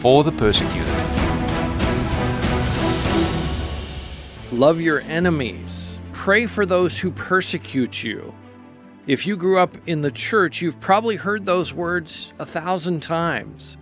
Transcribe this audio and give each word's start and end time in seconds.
for 0.00 0.24
the 0.24 0.32
persecuted. 0.32 0.88
Love 4.52 4.80
your 4.80 5.00
enemies. 5.00 5.96
Pray 6.12 6.46
for 6.46 6.66
those 6.66 6.98
who 6.98 7.10
persecute 7.10 8.02
you. 8.02 8.34
If 9.06 9.26
you 9.26 9.36
grew 9.36 9.58
up 9.58 9.76
in 9.86 10.02
the 10.02 10.10
church, 10.10 10.62
you've 10.62 10.80
probably 10.80 11.16
heard 11.16 11.44
those 11.44 11.72
words 11.72 12.32
a 12.38 12.46
thousand 12.46 13.00
times. 13.00 13.76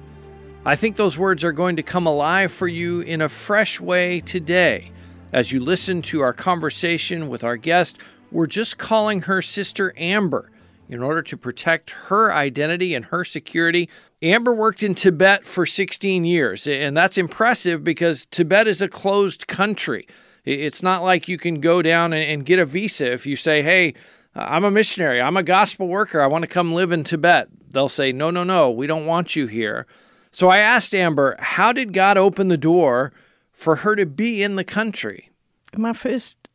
I 0.65 0.77
think 0.77 0.97
those 0.97 1.19
words 1.19 1.43
are 1.43 1.53
going 1.53 1.77
to 1.77 1.83
come 1.83 2.07
alive 2.07 2.53
for 2.53 2.69
you 2.69 3.01
in 3.01 3.21
a 3.21 3.29
fresh 3.29 3.81
way 3.81 4.21
today. 4.21 4.93
As 5.33 5.53
you 5.53 5.61
listen 5.61 6.03
to 6.03 6.21
our 6.21 6.33
conversation 6.33 7.29
with 7.29 7.45
our 7.45 7.57
guest, 7.57 7.99
we're 8.31 8.47
just 8.47 8.79
calling 8.79 9.23
her 9.23 9.43
Sister 9.43 9.93
Amber 9.97 10.51
in 10.89 11.03
order 11.03 11.23
to 11.23 11.37
protect 11.37 11.91
her 11.91 12.33
identity 12.33 12.95
and 12.95 13.07
her 13.07 13.25
security. 13.25 13.89
Amber 14.23 14.53
worked 14.53 14.83
in 14.83 14.95
Tibet 14.95 15.47
for 15.47 15.65
16 15.65 16.25
years, 16.25 16.67
and 16.67 16.95
that's 16.95 17.17
impressive 17.17 17.83
because 17.83 18.27
Tibet 18.27 18.69
is 18.69 18.83
a 18.83 18.89
closed 18.89 19.47
country. 19.47 20.07
It's 20.45 20.83
not 20.83 21.03
like 21.03 21.29
you 21.29 21.39
can 21.39 21.61
go 21.61 21.81
down 21.81 22.13
and 22.13 22.45
get 22.45 22.59
a 22.59 22.67
visa 22.67 23.11
if 23.13 23.27
you 23.27 23.37
say, 23.37 23.63
hey, 23.63 23.95
I'm 24.35 24.65
a 24.65 24.71
missionary, 24.71 25.21
I'm 25.23 25.39
a 25.39 25.43
gospel 25.43 25.89
worker, 25.89 26.21
I 26.21 26.27
want 26.27 26.43
to 26.43 26.49
come 26.49 26.75
live 26.75 26.93
in 26.93 27.03
Tibet. 27.03 27.49
They'll 27.71 27.89
say, 27.89 28.13
no, 28.13 28.31
no, 28.31 28.45
no, 28.45 28.71
we 28.71 28.87
don't 28.87 29.07
want 29.07 29.37
you 29.37 29.47
here. 29.47 29.87
So 30.31 30.49
I 30.49 30.59
asked 30.59 30.95
Amber, 30.95 31.37
how 31.39 31.73
did 31.73 31.93
God 31.93 32.19
open 32.19 32.49
the 32.49 32.59
door 32.59 33.13
for 33.53 33.77
her 33.77 33.97
to 33.97 34.07
be 34.07 34.43
in 34.43 34.57
the 34.57 34.65
country? 34.65 35.31
My 35.77 35.93
first 35.93 36.49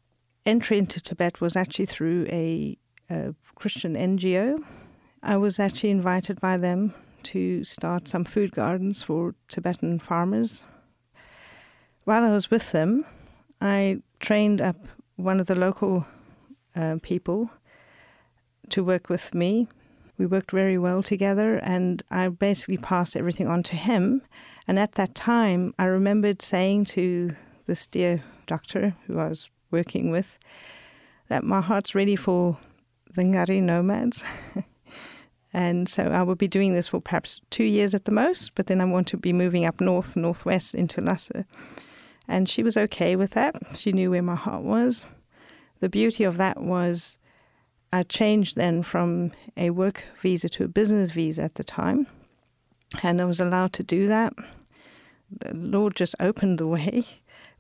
entry 0.46 0.78
into 0.78 1.02
Tibet 1.02 1.42
was 1.42 1.56
actually 1.56 1.88
through 1.88 2.28
a, 2.30 2.78
a 3.10 3.34
Christian 3.56 3.96
NGO. 3.96 4.64
I 5.24 5.38
was 5.38 5.60
actually 5.60 5.90
invited 5.90 6.40
by 6.40 6.58
them 6.58 6.94
to 7.26 7.64
start 7.64 8.08
some 8.08 8.24
food 8.24 8.52
gardens 8.52 9.04
for 9.04 9.36
Tibetan 9.48 10.00
farmers. 10.00 10.64
While 12.04 12.24
I 12.24 12.32
was 12.32 12.52
with 12.52 12.72
them, 12.72 13.06
I 13.60 14.02
trained 14.20 14.62
up 14.62 14.78
one 15.16 15.40
of 15.40 15.48
the 15.48 15.56
local 15.56 16.06
uh, 16.76 16.98
people 17.02 17.50
to 18.70 18.84
work 18.84 19.10
with 19.10 19.34
me. 19.34 19.68
We 20.18 20.26
worked 20.26 20.52
very 20.52 20.78
well 20.78 21.04
together, 21.04 21.58
and 21.58 22.04
I 22.10 22.30
basically 22.30 22.78
passed 22.78 23.18
everything 23.18 23.48
on 23.48 23.64
to 23.64 23.76
him. 23.76 24.22
And 24.68 24.80
at 24.80 24.94
that 24.94 25.16
time, 25.16 25.74
I 25.78 25.86
remembered 25.86 26.42
saying 26.42 26.86
to 26.86 27.32
this 27.66 27.88
dear 27.88 28.24
doctor 28.48 28.96
who 29.08 29.20
I 29.20 29.30
was 29.30 29.50
working 29.72 30.12
with 30.12 30.38
that 31.28 31.44
my 31.44 31.62
heart's 31.62 31.96
ready 31.96 32.16
for 32.16 32.58
the 33.14 33.24
Ngari 33.24 33.62
nomads. 33.62 34.24
and 35.56 35.88
so 35.88 36.04
I 36.12 36.22
will 36.22 36.36
be 36.36 36.50
doing 36.50 36.74
this 36.74 36.90
for 36.90 37.00
perhaps 37.00 37.40
two 37.50 37.64
years 37.64 37.96
at 37.96 38.04
the 38.04 38.12
most, 38.12 38.54
but 38.56 38.68
then 38.68 38.82
I 38.82 38.86
want 38.86 39.08
to 39.08 39.18
be 39.18 39.32
moving 39.32 39.64
up 39.64 39.80
north, 39.80 40.18
northwest 40.18 40.76
into 40.76 41.00
Lhasa. 41.00 41.46
And 42.28 42.50
she 42.50 42.62
was 42.62 42.76
okay 42.76 43.16
with 43.16 43.32
that. 43.32 43.56
She 43.74 43.94
knew 43.94 44.12
where 44.12 44.22
my 44.22 44.36
heart 44.36 44.64
was. 44.64 45.06
The 45.80 45.88
beauty 45.88 46.26
of 46.26 46.36
that 46.36 46.62
was 46.62 47.18
I 47.94 48.04
changed 48.04 48.58
then 48.58 48.84
from 48.84 49.32
a 49.56 49.70
work 49.70 50.04
visa 50.22 50.50
to 50.50 50.66
a 50.66 50.68
business 50.68 51.12
visa 51.12 51.44
at 51.44 51.56
the 51.56 51.64
time, 51.64 52.08
and 53.02 53.22
I 53.22 53.26
was 53.26 53.40
allowed 53.40 53.72
to 53.74 53.84
do 53.84 54.08
that. 54.08 54.34
The 55.32 55.54
Lord 55.54 55.96
just 55.96 56.16
opened 56.20 56.58
the 56.58 56.68
way. 56.68 57.06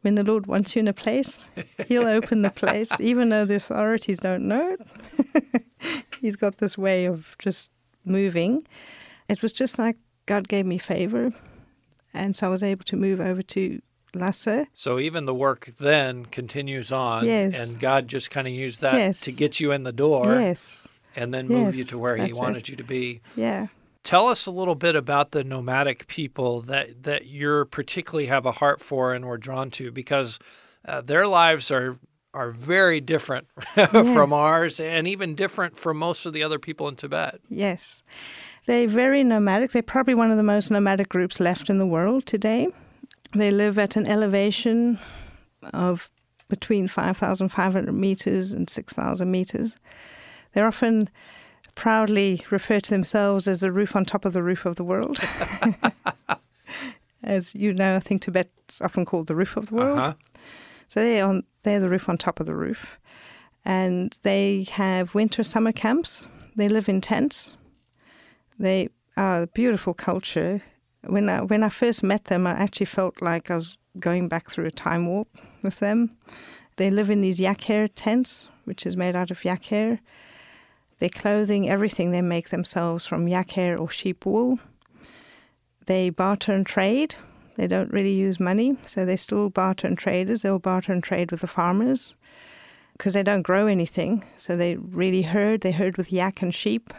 When 0.01 0.15
the 0.15 0.23
Lord 0.23 0.47
wants 0.47 0.75
you 0.75 0.81
in 0.81 0.89
a 0.89 0.93
place, 0.93 1.49
He'll 1.87 2.07
open 2.07 2.41
the 2.41 2.51
place, 2.51 2.99
even 2.99 3.29
though 3.29 3.45
the 3.45 3.55
authorities 3.55 4.19
don't 4.19 4.49
know 4.49 4.75
it. 4.77 5.63
He's 6.19 6.35
got 6.35 6.57
this 6.57 6.77
way 6.77 7.05
of 7.05 7.35
just 7.39 7.69
moving. 8.05 8.65
It 9.27 9.41
was 9.41 9.53
just 9.53 9.77
like 9.79 9.97
God 10.25 10.47
gave 10.47 10.65
me 10.65 10.77
favor. 10.77 11.31
And 12.13 12.35
so 12.35 12.47
I 12.47 12.49
was 12.49 12.63
able 12.63 12.85
to 12.85 12.95
move 12.95 13.19
over 13.19 13.41
to 13.41 13.81
Lhasa. 14.13 14.67
So 14.73 14.99
even 14.99 15.25
the 15.25 15.33
work 15.33 15.69
then 15.79 16.25
continues 16.25 16.91
on. 16.91 17.25
Yes. 17.25 17.53
And 17.71 17.79
God 17.79 18.07
just 18.07 18.31
kind 18.31 18.47
of 18.47 18.53
used 18.53 18.81
that 18.81 18.95
Yes. 18.95 19.19
to 19.21 19.31
get 19.31 19.59
you 19.59 19.71
in 19.71 19.83
the 19.83 19.91
door 19.91 20.39
Yes. 20.39 20.87
and 21.15 21.33
then 21.33 21.47
move 21.47 21.67
Yes, 21.67 21.75
you 21.75 21.83
to 21.85 21.97
where 21.97 22.15
He 22.17 22.31
wanted 22.31 22.59
it. 22.59 22.69
you 22.69 22.75
to 22.77 22.83
be. 22.83 23.21
Yeah. 23.35 23.67
Tell 24.03 24.27
us 24.27 24.45
a 24.45 24.51
little 24.51 24.75
bit 24.75 24.95
about 24.95 25.31
the 25.31 25.43
nomadic 25.43 26.07
people 26.07 26.61
that, 26.61 27.03
that 27.03 27.25
you're 27.25 27.65
particularly 27.65 28.27
have 28.27 28.45
a 28.45 28.51
heart 28.53 28.79
for 28.79 29.13
and 29.13 29.25
were 29.25 29.37
drawn 29.37 29.71
to 29.71 29.91
because 29.91 30.39
uh, 30.87 31.01
their 31.01 31.25
lives 31.27 31.71
are 31.71 31.97
are 32.35 32.51
very 32.51 32.99
different 32.99 33.47
from 33.73 34.33
ours 34.33 34.79
and 34.79 35.07
even 35.07 35.35
different 35.35 35.79
from 35.79 35.97
most 35.97 36.25
of 36.25 36.33
the 36.33 36.43
other 36.43 36.59
people 36.59 36.87
in 36.87 36.95
Tibet. 36.95 37.39
Yes. 37.49 38.03
They're 38.65 38.87
very 38.87 39.23
nomadic. 39.23 39.71
They're 39.71 39.81
probably 39.81 40.15
one 40.15 40.31
of 40.31 40.37
the 40.37 40.43
most 40.43 40.69
nomadic 40.69 41.09
groups 41.09 41.39
left 41.39 41.69
in 41.69 41.77
the 41.77 41.85
world 41.85 42.25
today. 42.25 42.67
They 43.33 43.51
live 43.51 43.79
at 43.79 43.95
an 43.95 44.05
elevation 44.05 44.99
of 45.73 46.09
between 46.49 46.87
5,500 46.87 47.91
meters 47.93 48.51
and 48.51 48.69
6,000 48.69 49.31
meters. 49.31 49.77
They're 50.53 50.67
often 50.67 51.09
proudly 51.73 52.43
refer 52.49 52.79
to 52.79 52.89
themselves 52.89 53.47
as 53.47 53.61
the 53.61 53.71
roof 53.71 53.95
on 53.95 54.05
top 54.05 54.25
of 54.25 54.33
the 54.33 54.43
roof 54.43 54.65
of 54.65 54.75
the 54.75 54.83
world. 54.83 55.19
as 57.23 57.55
you 57.55 57.73
know, 57.73 57.95
I 57.95 57.99
think 57.99 58.21
Tibet's 58.21 58.81
often 58.81 59.05
called 59.05 59.27
the 59.27 59.35
roof 59.35 59.57
of 59.57 59.67
the 59.67 59.75
world. 59.75 59.97
Uh-huh. 59.97 60.13
So 60.87 61.01
they're 61.01 61.25
on 61.25 61.43
they're 61.65 61.81
the 61.81 61.89
roof 61.89 62.07
on 62.07 62.17
top 62.17 62.39
of 62.39 62.45
the 62.45 62.55
roof, 62.55 62.97
and 63.65 64.17
they 64.23 64.67
have 64.71 65.15
winter 65.15 65.43
summer 65.43 65.73
camps. 65.73 66.25
They 66.55 66.69
live 66.69 66.87
in 66.87 67.01
tents. 67.01 67.57
They 68.57 68.89
are 69.17 69.41
a 69.41 69.47
beautiful 69.47 69.93
culture. 69.93 70.61
When 71.03 71.27
I 71.27 71.41
when 71.41 71.63
I 71.63 71.69
first 71.69 72.03
met 72.03 72.25
them, 72.25 72.47
I 72.47 72.51
actually 72.51 72.85
felt 72.85 73.21
like 73.21 73.51
I 73.51 73.57
was 73.57 73.77
going 73.99 74.29
back 74.29 74.49
through 74.49 74.67
a 74.67 74.71
time 74.71 75.07
warp 75.07 75.27
with 75.61 75.79
them. 75.79 76.15
They 76.77 76.91
live 76.91 77.09
in 77.09 77.21
these 77.21 77.39
yak 77.39 77.61
hair 77.63 77.87
tents, 77.87 78.47
which 78.65 78.85
is 78.85 78.95
made 78.95 79.15
out 79.15 79.31
of 79.31 79.43
yak 79.43 79.65
hair. 79.65 79.99
Their 80.99 81.09
clothing, 81.09 81.69
everything 81.69 82.11
they 82.11 82.21
make 82.21 82.49
themselves 82.49 83.05
from 83.05 83.27
yak 83.27 83.51
hair 83.51 83.77
or 83.77 83.89
sheep 83.89 84.25
wool. 84.25 84.59
They 85.87 86.09
barter 86.09 86.53
and 86.53 86.65
trade. 86.65 87.15
They 87.55 87.67
don't 87.67 87.91
really 87.91 88.13
use 88.13 88.39
money, 88.39 88.77
so 88.85 89.05
they 89.05 89.15
still 89.15 89.49
barter 89.49 89.87
and 89.87 89.97
traders. 89.97 90.41
They'll 90.41 90.59
barter 90.59 90.91
and 90.91 91.03
trade 91.03 91.31
with 91.31 91.41
the 91.41 91.47
farmers 91.47 92.15
because 92.97 93.13
they 93.13 93.23
don't 93.23 93.41
grow 93.41 93.67
anything. 93.67 94.23
So 94.37 94.55
they 94.55 94.75
really 94.75 95.21
herd. 95.21 95.61
They 95.61 95.71
herd 95.71 95.97
with 95.97 96.11
yak 96.11 96.41
and 96.41 96.53
sheep. 96.53 96.93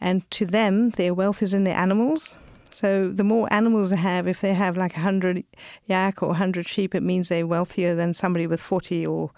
And 0.00 0.28
to 0.32 0.46
them, 0.46 0.90
their 0.90 1.14
wealth 1.14 1.42
is 1.42 1.54
in 1.54 1.64
their 1.64 1.76
animals. 1.76 2.36
So 2.70 3.10
the 3.10 3.24
more 3.24 3.52
animals 3.52 3.90
they 3.90 3.96
have, 3.96 4.26
if 4.26 4.40
they 4.40 4.54
have 4.54 4.76
like 4.76 4.94
100 4.94 5.44
yak 5.86 6.22
or 6.22 6.28
100 6.28 6.66
sheep, 6.66 6.94
it 6.94 7.02
means 7.02 7.28
they're 7.28 7.46
wealthier 7.46 7.94
than 7.94 8.14
somebody 8.14 8.46
with 8.46 8.60
40 8.60 9.06
or 9.06 9.30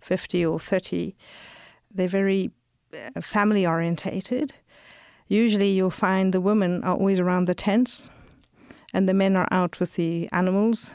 50 0.00 0.44
or 0.44 0.58
30. 0.58 1.14
They're 1.94 2.08
very 2.08 2.50
uh, 2.92 3.20
family 3.20 3.66
orientated. 3.66 4.54
Usually 5.28 5.70
you'll 5.70 5.90
find 5.90 6.34
the 6.34 6.40
women 6.40 6.82
are 6.82 6.96
always 6.96 7.20
around 7.20 7.44
the 7.44 7.54
tents 7.54 8.08
and 8.92 9.08
the 9.08 9.14
men 9.14 9.36
are 9.36 9.48
out 9.50 9.80
with 9.80 9.94
the 9.94 10.28
animals, 10.32 10.90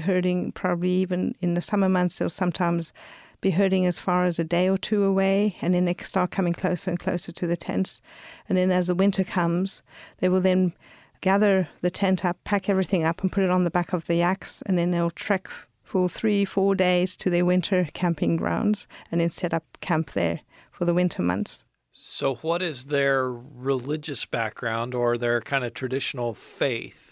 herding 0.00 0.52
probably 0.52 0.90
even 0.90 1.34
in 1.40 1.54
the 1.54 1.62
summer 1.62 1.88
months 1.88 2.18
they'll 2.18 2.30
sometimes 2.30 2.92
be 3.40 3.50
herding 3.50 3.84
as 3.84 3.98
far 3.98 4.24
as 4.24 4.38
a 4.38 4.44
day 4.44 4.68
or 4.68 4.78
two 4.78 5.04
away 5.04 5.54
and 5.60 5.74
then 5.74 5.84
they 5.84 5.94
start 6.02 6.30
coming 6.30 6.54
closer 6.54 6.90
and 6.90 6.98
closer 6.98 7.30
to 7.30 7.46
the 7.46 7.56
tents. 7.56 8.00
And 8.48 8.56
then 8.56 8.72
as 8.72 8.86
the 8.86 8.94
winter 8.94 9.22
comes, 9.22 9.82
they 10.18 10.30
will 10.30 10.40
then 10.40 10.72
gather 11.20 11.68
the 11.82 11.90
tent 11.90 12.24
up, 12.24 12.42
pack 12.44 12.68
everything 12.68 13.04
up 13.04 13.22
and 13.22 13.30
put 13.30 13.44
it 13.44 13.50
on 13.50 13.64
the 13.64 13.70
back 13.70 13.92
of 13.92 14.06
the 14.06 14.16
yaks 14.16 14.62
and 14.66 14.78
then 14.78 14.90
they'll 14.90 15.10
trek 15.10 15.48
for 15.82 16.08
three, 16.08 16.44
four 16.44 16.74
days 16.74 17.16
to 17.18 17.30
their 17.30 17.44
winter 17.44 17.88
camping 17.92 18.36
grounds 18.36 18.88
and 19.12 19.20
then 19.20 19.30
set 19.30 19.52
up 19.52 19.64
camp 19.80 20.12
there 20.12 20.40
for 20.72 20.86
the 20.86 20.94
winter 20.94 21.22
months. 21.22 21.64
So 21.92 22.36
what 22.36 22.62
is 22.62 22.86
their 22.86 23.30
religious 23.30 24.24
background 24.24 24.94
or 24.94 25.16
their 25.16 25.40
kind 25.40 25.64
of 25.64 25.74
traditional 25.74 26.34
faith? 26.34 27.03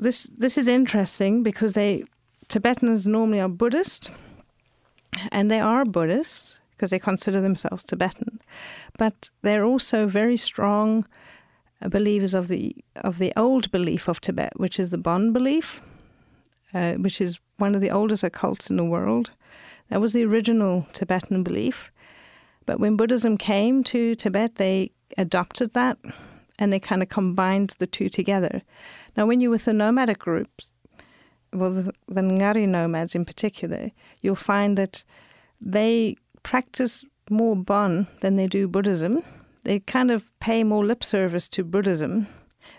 This 0.00 0.24
this 0.38 0.58
is 0.58 0.68
interesting 0.68 1.42
because 1.42 1.74
they 1.74 2.04
Tibetans 2.48 3.06
normally 3.06 3.40
are 3.40 3.48
Buddhist, 3.48 4.10
and 5.30 5.50
they 5.50 5.60
are 5.60 5.84
Buddhist 5.84 6.58
because 6.72 6.90
they 6.90 6.98
consider 6.98 7.40
themselves 7.40 7.84
Tibetan, 7.84 8.40
but 8.98 9.28
they're 9.42 9.64
also 9.64 10.06
very 10.06 10.36
strong 10.36 11.04
uh, 11.82 11.88
believers 11.88 12.34
of 12.34 12.48
the 12.48 12.74
of 13.04 13.18
the 13.18 13.32
old 13.36 13.70
belief 13.70 14.08
of 14.08 14.20
Tibet, 14.20 14.52
which 14.56 14.78
is 14.80 14.90
the 14.90 14.98
Bon 14.98 15.32
belief. 15.32 15.80
uh, 16.74 16.94
which 16.94 17.20
is 17.20 17.38
one 17.56 17.74
of 17.74 17.80
the 17.80 17.90
oldest 17.90 18.24
occults 18.24 18.70
in 18.70 18.76
the 18.76 18.84
world. 18.84 19.30
That 19.88 20.00
was 20.00 20.12
the 20.12 20.24
original 20.24 20.86
Tibetan 20.92 21.42
belief. 21.42 21.90
But 22.66 22.78
when 22.78 22.96
Buddhism 22.96 23.36
came 23.36 23.82
to 23.84 24.14
Tibet, 24.14 24.56
they 24.56 24.92
adopted 25.18 25.72
that 25.74 25.98
and 26.60 26.72
they 26.72 26.78
kind 26.78 27.02
of 27.02 27.08
combined 27.08 27.74
the 27.78 27.86
two 27.86 28.08
together. 28.08 28.62
Now, 29.16 29.26
when 29.26 29.40
you're 29.40 29.50
with 29.50 29.64
the 29.64 29.72
nomadic 29.72 30.18
groups, 30.20 30.66
well, 31.52 31.72
the, 31.72 32.20
Ngari 32.20 32.68
nomads 32.68 33.14
in 33.14 33.24
particular, 33.24 33.90
you'll 34.20 34.36
find 34.36 34.78
that 34.78 35.02
they 35.60 36.16
practice 36.42 37.04
more 37.28 37.56
Bon 37.56 38.06
than 38.20 38.36
they 38.36 38.46
do 38.46 38.68
Buddhism. 38.68 39.22
They 39.64 39.80
kind 39.80 40.10
of 40.10 40.30
pay 40.38 40.62
more 40.62 40.84
lip 40.84 41.02
service 41.02 41.48
to 41.50 41.64
Buddhism, 41.64 42.28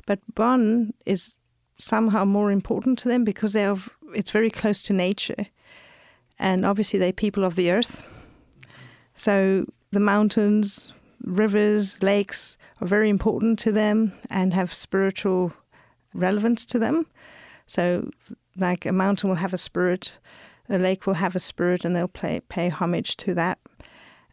but 0.06 0.20
Bon 0.36 0.94
is 1.06 1.36
somehow 1.78 2.24
more 2.24 2.52
important 2.52 3.00
to 3.00 3.08
them 3.08 3.24
because 3.24 3.54
they 3.54 3.76
it's 4.14 4.32
very 4.32 4.50
close 4.50 4.82
to 4.84 4.94
nature. 4.94 5.48
And 6.40 6.66
obviously, 6.66 6.98
they're 7.00 7.14
people 7.14 7.44
of 7.44 7.56
the 7.56 7.72
earth. 7.72 8.04
So 9.16 9.66
the 9.92 10.00
mountains, 10.00 10.88
rivers, 11.24 12.02
lakes 12.02 12.58
are 12.80 12.88
very 12.88 13.10
important 13.10 13.60
to 13.60 13.72
them 13.72 14.14
and 14.30 14.54
have 14.54 14.74
spiritual 14.74 15.54
relevance 16.14 16.66
to 16.68 16.80
them. 16.80 17.06
So, 17.68 18.10
like 18.58 18.86
a 18.86 18.92
mountain 18.92 19.30
will 19.30 19.38
have 19.38 19.54
a 19.54 19.58
spirit, 19.58 20.18
a 20.70 20.78
lake 20.78 21.06
will 21.06 21.14
have 21.16 21.36
a 21.36 21.40
spirit, 21.40 21.86
and 21.86 21.96
they'll 21.96 22.08
pay 22.08 22.70
homage 22.70 23.18
to 23.18 23.34
that. 23.36 23.60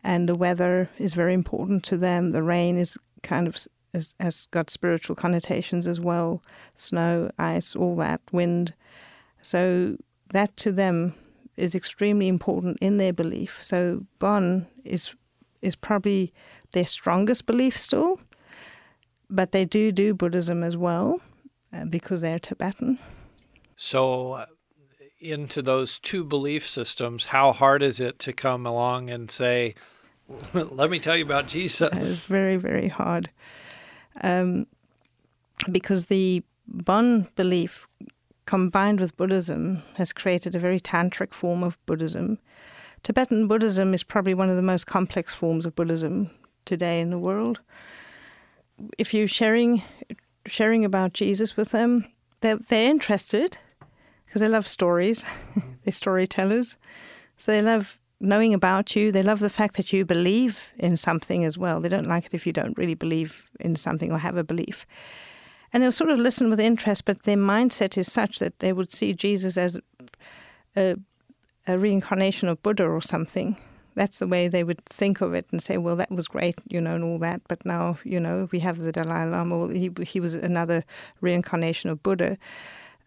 And 0.02 0.29
the 0.29 0.35
weather 0.35 0.88
is 0.99 1.14
very 1.14 1.35
important 1.35 1.85
to 1.85 1.96
them. 1.96 2.31
The 2.31 2.43
rain 2.43 2.79
is 2.79 2.96
kind 3.23 3.46
of 3.46 3.56
has, 3.94 4.14
has 4.20 4.46
got 4.50 4.70
spiritual 4.70 5.17
connotations 5.17 5.87
as 5.87 6.00
well 6.00 6.43
snow, 6.75 7.31
ice, 7.38 7.75
all 7.75 7.96
that, 7.96 8.20
wind. 8.32 8.75
So, 9.43 9.96
that 10.31 10.56
to 10.58 10.73
them 10.73 11.14
is 11.56 11.75
extremely 11.75 12.29
important 12.29 12.79
in 12.81 12.99
their 12.99 13.12
belief. 13.12 13.58
So, 13.61 14.05
Bon 14.19 14.67
is 14.84 15.14
is 15.62 15.75
probably 15.75 16.32
their 16.73 16.87
strongest 16.87 17.47
belief 17.47 17.76
still, 17.76 18.20
but 19.31 19.53
they 19.53 19.65
do 19.65 19.93
do 19.93 20.15
Buddhism 20.15 20.62
as 20.62 20.76
well 20.76 21.20
uh, 21.73 21.85
because 21.85 22.20
they're 22.20 22.38
Tibetan. 22.38 22.99
So, 23.76 24.32
uh, 24.32 24.47
into 25.20 25.62
those 25.62 25.99
two 25.99 26.25
belief 26.25 26.69
systems, 26.69 27.26
how 27.26 27.53
hard 27.53 27.82
is 27.82 28.00
it 28.00 28.19
to 28.20 28.32
come 28.32 28.67
along 28.67 29.11
and 29.11 29.31
say, 29.31 29.75
"Let 30.55 30.91
me 30.91 30.99
tell 30.99 31.17
you 31.17 31.25
about 31.25 31.49
Jesus"? 31.49 31.91
It's 31.93 32.26
very, 32.26 32.56
very 32.56 32.88
hard, 32.88 33.31
um, 34.20 34.67
because 35.70 36.06
the 36.06 36.43
Bon 36.67 37.29
belief 37.35 37.88
combined 38.44 39.00
with 39.00 39.17
Buddhism 39.17 39.82
has 39.94 40.12
created 40.12 40.55
a 40.55 40.59
very 40.59 40.81
tantric 40.81 41.32
form 41.32 41.62
of 41.62 41.79
Buddhism. 41.87 42.38
Tibetan 43.03 43.47
Buddhism 43.47 43.94
is 43.94 44.03
probably 44.03 44.35
one 44.35 44.50
of 44.50 44.56
the 44.56 44.62
most 44.62 44.87
complex 44.87 45.32
forms 45.32 45.65
of 45.65 45.75
Buddhism 45.76 46.31
today 46.69 47.00
in 47.00 47.11
the 47.11 47.19
world. 47.19 47.61
If 48.97 49.12
you're 49.12 49.26
sharing 49.26 49.82
sharing 50.47 50.85
about 50.85 51.12
Jesus 51.12 51.56
with 51.56 51.70
them, 51.70 52.06
they're, 52.41 52.56
they're 52.56 52.91
interested 52.91 53.59
because 54.26 54.41
they 54.41 54.49
love 54.49 54.67
stories. 54.67 55.25
they're 55.85 55.93
storytellers. 55.93 56.76
So 57.37 57.53
they 57.53 57.62
love 57.62 57.99
knowing 58.20 58.55
about 58.55 58.97
you. 58.97 59.12
They 59.12 59.23
love 59.23 59.41
the 59.41 59.50
fact 59.50 59.76
that 59.76 59.93
you 59.93 60.05
believe 60.05 60.61
in 60.79 60.97
something 60.97 61.44
as 61.44 61.56
well. 61.56 61.81
They 61.81 61.88
don't 61.88 62.09
like 62.09 62.26
it 62.26 62.35
if 62.35 62.47
you 62.47 62.53
don't 62.53 62.76
really 62.76 62.94
believe 62.94 63.43
in 63.61 63.76
something 63.76 64.11
or 64.11 64.19
have 64.19 64.37
a 64.37 64.44
belief. 64.44 64.87
And 65.73 65.82
they'll 65.82 65.93
sort 65.93 66.11
of 66.11 66.19
listen 66.19 66.50
with 66.50 66.61
interest, 66.61 67.05
but 67.05 67.23
their 67.23 67.37
mindset 67.37 67.99
is 67.99 68.11
such 68.11 68.38
that 68.38 68.59
they 68.59 68.73
would 68.73 68.93
see 68.93 69.12
Jesus 69.12 69.56
as 69.56 69.79
a, 70.76 70.97
a 71.67 71.79
reincarnation 71.79 72.49
of 72.49 72.62
Buddha 72.62 72.85
or 72.85 73.03
something. 73.03 73.56
That's 73.98 74.18
the 74.18 74.28
way 74.28 74.46
they 74.46 74.62
would 74.62 74.84
think 74.86 75.20
of 75.20 75.34
it 75.34 75.46
and 75.50 75.60
say, 75.60 75.76
well, 75.76 75.96
that 75.96 76.10
was 76.10 76.28
great, 76.28 76.54
you 76.68 76.80
know, 76.80 76.94
and 76.94 77.04
all 77.04 77.18
that. 77.18 77.40
But 77.48 77.66
now, 77.66 77.98
you 78.04 78.20
know, 78.20 78.48
we 78.52 78.60
have 78.60 78.78
the 78.78 78.92
Dalai 78.92 79.24
Lama, 79.26 79.72
he, 79.74 79.90
he 80.04 80.20
was 80.20 80.34
another 80.34 80.84
reincarnation 81.20 81.90
of 81.90 82.02
Buddha. 82.02 82.38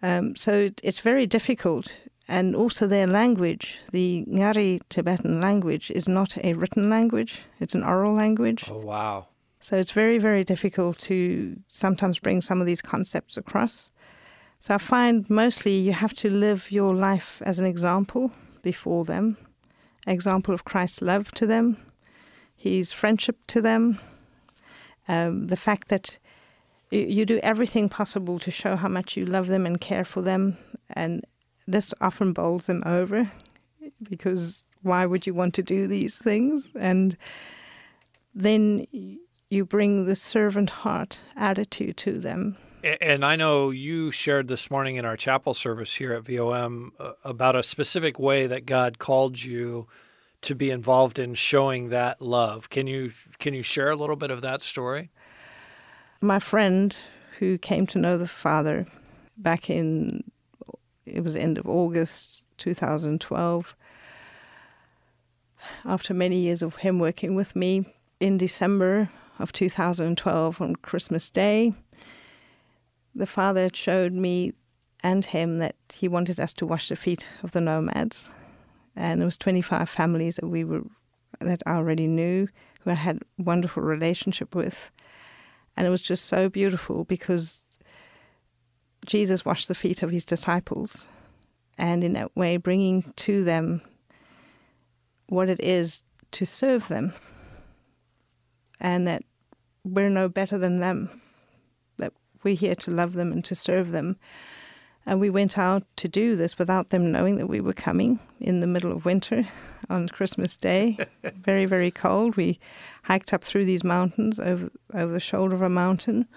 Um, 0.02 0.36
so 0.36 0.70
it's 0.84 1.00
very 1.00 1.26
difficult. 1.26 1.96
And 2.28 2.56
also, 2.56 2.88
their 2.88 3.08
language, 3.08 3.80
the 3.92 4.26
Ngari 4.28 4.82
Tibetan 4.90 5.40
language, 5.40 5.92
is 5.92 6.08
not 6.08 6.38
a 6.44 6.54
written 6.54 6.90
language, 6.90 7.40
it's 7.62 7.74
an 7.74 7.84
oral 7.84 8.14
language. 8.14 8.66
Oh, 8.70 8.78
wow. 8.78 9.28
So 9.62 9.78
it's 9.78 9.92
very, 9.92 10.18
very 10.18 10.44
difficult 10.44 11.00
to 11.00 11.56
sometimes 11.68 12.20
bring 12.20 12.42
some 12.42 12.60
of 12.60 12.68
these 12.68 12.82
concepts 12.82 13.38
across. 13.38 13.92
So 14.60 14.76
I 14.76 14.78
find 14.78 15.30
mostly 15.30 15.74
you 15.74 15.94
have 15.94 16.14
to 16.16 16.30
live 16.30 16.72
your 16.72 16.94
life 16.94 17.42
as 17.46 17.60
an 17.60 17.66
example 17.66 18.32
before 18.62 19.06
them, 19.06 19.38
example 20.08 20.54
of 20.54 20.66
Christ's 20.66 21.02
love 21.02 21.32
to 21.34 21.46
them, 21.46 21.78
his 22.56 22.92
friendship 22.92 23.38
to 23.48 23.62
them, 23.62 24.00
um, 25.08 25.48
the 25.48 25.58
fact 25.58 25.90
that 25.90 26.18
you 26.92 27.26
do 27.26 27.40
everything 27.42 27.88
possible 27.88 28.38
to 28.40 28.52
show 28.52 28.76
how 28.76 28.90
much 28.90 29.16
you 29.16 29.26
love 29.26 29.48
them 29.48 29.66
and 29.66 29.80
care 29.80 30.04
for 30.04 30.22
them. 30.22 30.58
And 30.90 31.26
this 31.68 31.94
often 32.02 32.34
bowls 32.34 32.66
them 32.66 32.84
over 32.86 33.32
because 34.04 34.64
why 34.82 35.06
would 35.06 35.26
you 35.26 35.34
want 35.34 35.54
to 35.56 35.64
do 35.64 35.88
these 35.88 36.18
things? 36.20 36.72
And 36.76 37.16
then 38.36 38.86
you 39.50 39.66
bring 39.66 40.06
the 40.06 40.16
servant 40.16 40.70
heart 40.70 41.20
attitude 41.36 41.98
to 41.98 42.20
them. 42.20 42.58
And 42.84 43.24
I 43.24 43.36
know 43.36 43.70
you 43.70 44.10
shared 44.12 44.48
this 44.48 44.72
morning 44.72 44.96
in 44.96 45.06
our 45.06 45.16
chapel 45.16 45.54
service 45.54 45.96
here 45.96 46.14
at 46.14 46.24
VOM 46.24 46.94
uh, 47.00 47.12
about 47.24 47.56
a 47.56 47.62
specific 47.62 48.18
way 48.18 48.48
that 48.48 48.66
God 48.66 48.98
called 48.98 49.44
you 49.44 49.88
to 50.42 50.56
be 50.56 50.72
involved 50.72 51.20
in 51.20 51.36
showing 51.36 51.90
that 51.90 52.22
love. 52.22 52.72
Can 52.72 52.88
you 52.88 53.12
can 53.38 53.54
you 53.54 53.62
share 53.62 53.92
a 53.92 53.96
little 53.96 54.16
bit 54.16 54.32
of 54.32 54.42
that 54.42 54.64
story? 54.64 55.12
My 56.22 56.40
friend 56.40 56.96
who 57.38 57.60
came 57.60 57.86
to 57.88 58.00
know 58.00 58.18
the 58.18 58.28
Father 58.28 58.88
back 59.38 59.70
in 59.70 60.24
it 61.06 61.24
was 61.24 61.36
end 61.36 61.60
of 61.60 61.68
August 61.68 62.44
2012 62.58 63.76
after 65.86 66.14
many 66.14 66.38
years 66.38 66.64
of 66.64 66.78
him 66.78 66.98
working 66.98 67.36
with 67.36 67.56
me 67.56 67.86
in 68.20 68.38
December 68.38 69.10
of 69.40 69.52
2012 69.52 70.62
on 70.62 70.76
Christmas 70.78 71.30
Day, 71.30 71.74
the 73.16 73.26
father 73.26 73.70
showed 73.74 74.14
me 74.14 74.54
and 75.04 75.26
him 75.26 75.60
that 75.60 75.76
he 75.94 76.08
wanted 76.08 76.40
us 76.40 76.54
to 76.54 76.66
wash 76.66 76.90
the 76.90 76.96
feet 76.96 77.28
of 77.44 77.52
the 77.52 77.62
nomads. 77.62 78.34
And 78.96 79.22
it 79.22 79.26
was 79.26 79.38
25 79.38 79.90
families 79.90 80.36
that 80.36 80.48
we 80.48 80.64
were 80.64 80.84
that 81.40 81.64
I 81.66 81.74
already 81.74 82.08
knew, 82.08 82.48
who 82.82 82.92
I 82.92 82.96
had 82.96 83.20
wonderful 83.38 83.84
relationship 83.84 84.54
with. 84.54 84.92
And 85.76 85.88
it 85.88 85.90
was 85.90 86.02
just 86.02 86.26
so 86.26 86.50
beautiful 86.50 87.06
because 87.06 87.66
Jesus 89.06 89.46
washed 89.46 89.68
the 89.68 89.76
feet 89.76 90.04
of 90.04 90.12
his 90.12 90.26
disciples, 90.26 91.08
and 91.78 92.04
in 92.04 92.14
that 92.14 92.36
way, 92.36 92.58
bringing 92.58 93.12
to 93.16 93.44
them 93.44 93.82
what 95.28 95.50
it 95.50 95.60
is 95.60 96.04
to 96.34 96.46
serve 96.46 96.88
them, 96.88 97.14
and 98.80 99.08
that 99.08 99.24
we're 99.84 100.10
no 100.10 100.30
better 100.30 100.58
than 100.58 100.80
them, 100.80 101.21
we're 102.44 102.56
here 102.56 102.76
to 102.76 102.92
love 102.92 103.14
them 103.14 103.32
and 103.32 103.44
to 103.46 103.56
serve 103.56 103.92
them. 103.92 104.18
And 105.06 105.20
we 105.20 105.30
went 105.30 105.58
out 105.58 105.84
to 105.98 106.08
do 106.08 106.36
this 106.36 106.60
without 106.60 106.90
them 106.90 107.12
knowing 107.12 107.38
that 107.38 107.48
we 107.48 107.60
were 107.60 107.74
coming 107.74 108.20
in 108.40 108.60
the 108.60 108.68
middle 108.68 108.92
of 108.92 109.06
winter 109.06 109.46
on 109.90 110.10
Christmas 110.10 110.58
Day. 110.58 110.98
very, 111.24 111.66
very 111.66 111.92
cold. 111.92 112.38
We 112.38 112.60
hiked 113.04 113.34
up 113.34 113.44
through 113.44 113.66
these 113.66 113.84
mountains 113.84 114.40
over, 114.40 114.70
over 114.94 115.12
the 115.12 115.20
shoulder 115.20 115.56
of 115.56 115.62
a 115.62 115.70
mountain. 115.70 116.28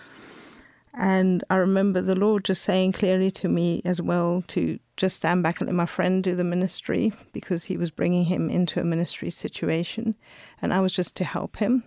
And 0.97 1.43
I 1.51 1.57
remember 1.57 2.01
the 2.01 2.15
Lord 2.15 2.45
just 2.45 2.63
saying 2.63 2.93
clearly 2.93 3.31
to 3.33 3.49
me 3.49 3.83
as 3.85 4.01
well 4.01 4.45
to 4.49 4.79
just 4.97 5.17
stand 5.17 5.43
back 5.43 5.61
and 5.61 5.67
let 5.67 5.75
my 5.75 5.87
friend 5.87 6.23
do 6.23 6.37
the 6.37 6.45
ministry 6.45 7.13
because 7.33 7.65
he 7.65 7.77
was 7.77 7.91
bringing 7.91 8.25
him 8.25 8.49
into 8.49 8.81
a 8.81 8.85
ministry 8.85 9.31
situation. 9.31 10.15
And 10.63 10.73
I 10.73 10.81
was 10.81 10.95
just 10.95 11.17
to 11.17 11.25
help 11.25 11.57
him. 11.57 11.83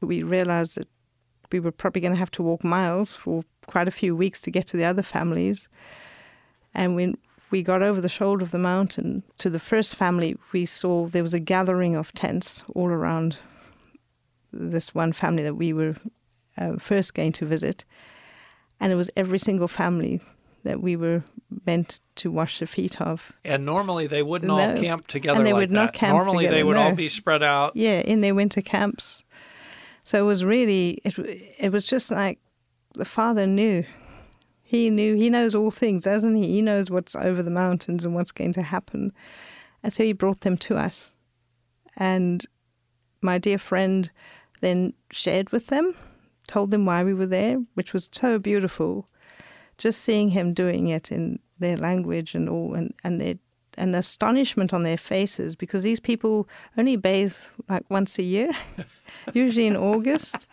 We 0.00 0.22
realized 0.22 0.76
that 0.78 0.88
we 1.52 1.60
were 1.60 1.70
probably 1.70 2.00
going 2.00 2.14
to 2.14 2.18
have 2.18 2.30
to 2.32 2.42
walk 2.42 2.64
miles 2.64 3.12
for 3.12 3.44
quite 3.66 3.88
a 3.88 3.92
few 3.92 4.16
weeks 4.16 4.40
to 4.42 4.50
get 4.50 4.66
to 4.68 4.76
the 4.76 4.84
other 4.84 5.02
families. 5.02 5.68
And 6.74 6.94
when 6.94 7.16
we 7.50 7.62
got 7.62 7.82
over 7.82 8.00
the 8.00 8.08
shoulder 8.08 8.44
of 8.44 8.50
the 8.50 8.58
mountain 8.58 9.22
to 9.38 9.50
the 9.50 9.60
first 9.60 9.94
family, 9.94 10.36
we 10.52 10.66
saw 10.66 11.06
there 11.06 11.22
was 11.22 11.34
a 11.34 11.40
gathering 11.40 11.96
of 11.96 12.12
tents 12.12 12.62
all 12.74 12.88
around 12.88 13.36
this 14.52 14.94
one 14.94 15.12
family 15.12 15.42
that 15.42 15.56
we 15.56 15.72
were 15.72 15.94
uh, 16.58 16.76
first 16.78 17.14
going 17.14 17.32
to 17.32 17.46
visit. 17.46 17.84
And 18.80 18.92
it 18.92 18.96
was 18.96 19.10
every 19.16 19.38
single 19.38 19.68
family 19.68 20.20
that 20.64 20.82
we 20.82 20.96
were 20.96 21.22
meant 21.64 22.00
to 22.16 22.30
wash 22.30 22.58
the 22.58 22.66
feet 22.66 23.00
of. 23.00 23.32
And 23.44 23.64
normally 23.64 24.06
they 24.06 24.22
wouldn't 24.22 24.48
no. 24.48 24.58
all 24.58 24.76
camp 24.76 25.06
together. 25.06 25.38
And 25.38 25.46
they 25.46 25.52
like 25.52 25.60
would 25.60 25.70
not 25.70 25.92
that. 25.92 25.98
camp 25.98 26.16
Normally 26.16 26.44
together, 26.44 26.56
they 26.56 26.64
would 26.64 26.76
no. 26.76 26.82
all 26.82 26.94
be 26.94 27.08
spread 27.08 27.42
out. 27.42 27.74
Yeah, 27.76 28.00
in 28.00 28.20
their 28.20 28.34
winter 28.34 28.60
camps. 28.60 29.24
So 30.04 30.18
it 30.18 30.26
was 30.26 30.44
really, 30.44 30.98
it, 31.04 31.18
it 31.58 31.72
was 31.72 31.86
just 31.86 32.10
like 32.10 32.38
the 32.96 33.04
father 33.04 33.46
knew. 33.46 33.84
He 34.62 34.90
knew, 34.90 35.14
he 35.14 35.30
knows 35.30 35.54
all 35.54 35.70
things, 35.70 36.04
doesn't 36.04 36.34
he? 36.34 36.48
He 36.48 36.62
knows 36.62 36.90
what's 36.90 37.14
over 37.14 37.42
the 37.42 37.50
mountains 37.50 38.04
and 38.04 38.14
what's 38.14 38.32
going 38.32 38.52
to 38.54 38.62
happen. 38.62 39.12
And 39.82 39.92
so 39.92 40.02
he 40.02 40.12
brought 40.12 40.40
them 40.40 40.56
to 40.58 40.76
us. 40.76 41.12
And 41.96 42.44
my 43.22 43.38
dear 43.38 43.58
friend 43.58 44.10
then 44.60 44.92
shared 45.12 45.50
with 45.50 45.68
them, 45.68 45.94
told 46.48 46.70
them 46.70 46.84
why 46.84 47.04
we 47.04 47.14
were 47.14 47.26
there, 47.26 47.62
which 47.74 47.92
was 47.92 48.08
so 48.12 48.38
beautiful. 48.38 49.08
Just 49.78 50.00
seeing 50.00 50.30
him 50.30 50.52
doing 50.52 50.88
it 50.88 51.12
in 51.12 51.38
their 51.58 51.76
language 51.76 52.34
and 52.34 52.48
all, 52.48 52.74
and, 52.74 52.92
and 53.04 53.20
their 53.20 53.36
an 53.76 53.94
astonishment 53.94 54.72
on 54.72 54.82
their 54.82 54.96
faces 54.96 55.54
because 55.54 55.82
these 55.82 56.00
people 56.00 56.48
only 56.76 56.96
bathe 56.96 57.34
like 57.68 57.84
once 57.90 58.18
a 58.18 58.22
year, 58.22 58.50
usually 59.34 59.66
in 59.66 59.76
August. 59.76 60.46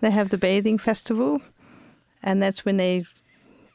They 0.00 0.10
have 0.10 0.30
the 0.30 0.38
bathing 0.38 0.78
festival, 0.78 1.42
and 2.22 2.42
that's 2.42 2.64
when 2.64 2.76
they 2.76 3.04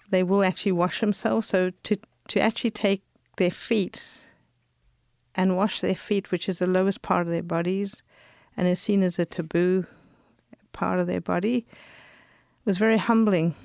they 0.10 0.24
will 0.24 0.44
actually 0.44 0.72
wash 0.72 1.00
themselves. 1.00 1.48
So 1.48 1.72
to 1.84 1.98
to 2.30 2.40
actually 2.40 2.72
take 2.72 3.04
their 3.38 3.52
feet 3.52 4.08
and 5.36 5.58
wash 5.58 5.82
their 5.82 5.96
feet, 5.96 6.32
which 6.32 6.48
is 6.48 6.60
the 6.60 6.68
lowest 6.68 7.02
part 7.02 7.26
of 7.26 7.32
their 7.32 7.44
bodies, 7.44 8.04
and 8.56 8.68
is 8.68 8.80
seen 8.80 9.02
as 9.04 9.18
a 9.18 9.26
taboo 9.26 9.86
part 10.72 11.00
of 11.00 11.08
their 11.08 11.22
body, 11.22 11.66
was 12.66 12.78
very 12.78 12.98
humbling 12.98 13.56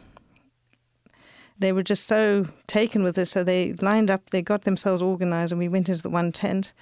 they 1.58 1.72
were 1.72 1.82
just 1.82 2.06
so 2.06 2.46
taken 2.66 3.02
with 3.02 3.16
this. 3.16 3.30
So 3.30 3.42
they 3.42 3.72
lined 3.74 4.10
up, 4.10 4.30
they 4.30 4.42
got 4.42 4.62
themselves 4.62 5.02
organized, 5.02 5.52
and 5.52 5.58
we 5.58 5.68
went 5.68 5.88
into 5.88 6.02
the 6.02 6.10
one 6.10 6.32
tent, 6.32 6.72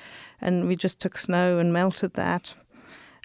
and 0.41 0.69
we 0.69 0.77
just 0.77 1.01
took 1.01 1.17
snow 1.17 1.59
and 1.59 1.73
melted 1.73 2.15
that. 2.15 2.55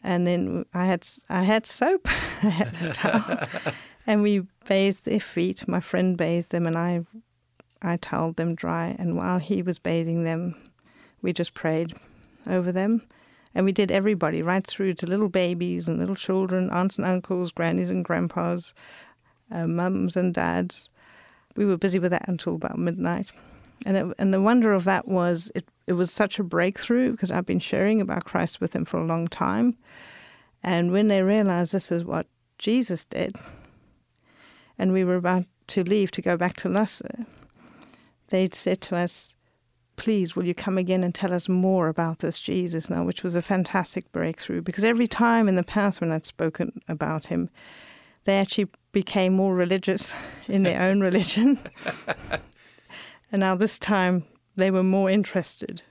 And 0.04 0.26
then 0.26 0.66
I 0.74 0.86
had 0.86 1.08
I 1.30 1.44
had 1.44 1.68
soap, 1.68 2.08
I 2.44 2.50
had 2.50 2.74
a 2.82 2.94
towel, 2.94 3.74
and 4.08 4.22
we 4.22 4.46
bathed 4.68 5.06
their 5.06 5.20
feet. 5.20 5.68
My 5.68 5.80
friend 5.80 6.18
bathed 6.18 6.52
them, 6.52 6.66
and 6.66 6.78
I 6.78 7.06
I 7.82 7.98
toweled 7.98 8.36
them 8.36 8.56
dry. 8.56 8.96
And 9.00 9.18
while 9.18 9.40
he 9.40 9.62
was 9.62 9.80
bathing 9.80 10.24
them, 10.24 10.56
we 11.22 11.34
just 11.34 11.54
prayed 11.54 11.96
over 12.48 12.72
them. 12.72 13.02
And 13.54 13.66
we 13.66 13.72
did 13.72 13.92
everybody, 13.92 14.42
right 14.42 14.66
through 14.66 14.94
to 14.96 15.08
little 15.08 15.28
babies 15.30 15.88
and 15.88 16.00
little 16.00 16.16
children, 16.16 16.70
aunts 16.70 16.98
and 16.98 17.06
uncles, 17.06 17.52
grannies 17.52 17.90
and 17.90 18.06
grandpas, 18.06 18.74
uh, 19.52 19.68
mums 19.68 20.16
and 20.16 20.34
dads 20.34 20.90
we 21.56 21.66
were 21.66 21.78
busy 21.78 22.00
with 22.00 22.12
that 22.12 22.28
until 22.28 22.56
about 22.56 22.78
midnight. 22.78 23.28
And, 23.86 23.98
it, 23.98 24.16
and 24.20 24.34
the 24.34 24.42
wonder 24.42 24.74
of 24.74 24.84
that 24.86 25.08
was 25.08 25.52
it, 25.56 25.66
it 25.88 25.94
was 25.94 26.12
such 26.12 26.40
a 26.40 26.44
breakthrough 26.44 27.12
because 27.12 27.32
I've 27.32 27.46
been 27.46 27.60
sharing 27.60 28.00
about 28.00 28.26
Christ 28.26 28.62
with 28.62 28.72
them 28.72 28.86
for 28.86 29.00
a 29.00 29.06
long 29.06 29.28
time. 29.28 29.76
And 30.64 30.92
when 30.92 31.08
they 31.08 31.24
realized 31.24 31.74
this 31.74 31.92
is 31.92 32.04
what 32.04 32.28
Jesus 32.60 33.06
did, 33.06 33.36
and 34.82 34.92
we 34.94 35.04
were 35.04 35.16
about 35.16 35.46
to 35.68 35.84
leave 35.84 36.10
to 36.10 36.24
go 36.24 36.36
back 36.36 36.56
to 36.56 36.68
Lhasa, 36.68 37.28
they'd 38.30 38.56
said 38.56 38.82
to 38.82 38.96
us, 38.96 39.36
Please, 39.96 40.36
will 40.36 40.46
you 40.46 40.56
come 40.56 40.80
again 40.80 41.04
and 41.04 41.14
tell 41.14 41.32
us 41.32 41.48
more 41.48 41.88
about 41.88 42.20
this 42.20 42.40
Jesus 42.40 42.90
now? 42.90 43.04
Which 43.04 43.22
was 43.22 43.36
a 43.36 43.44
fantastic 43.44 44.12
breakthrough 44.12 44.62
because 44.62 44.84
every 44.84 45.06
time 45.06 45.48
in 45.48 45.54
the 45.54 45.64
past 45.64 46.02
when 46.02 46.12
I'd 46.12 46.26
spoken 46.26 46.82
about 46.88 47.28
him, 47.28 47.52
they 48.24 48.40
actually 48.40 48.70
became 48.92 49.34
more 49.34 49.54
religious 49.54 50.14
in 50.48 50.64
their 50.64 50.82
own 50.82 51.00
religion. 51.02 51.60
and 53.32 53.42
now 53.42 53.54
this 53.54 53.78
time 53.78 54.26
they 54.56 54.72
were 54.72 54.82
more 54.82 55.12
interested 55.12 55.84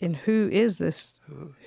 in 0.00 0.14
who 0.14 0.48
is 0.50 0.78
this? 0.78 1.18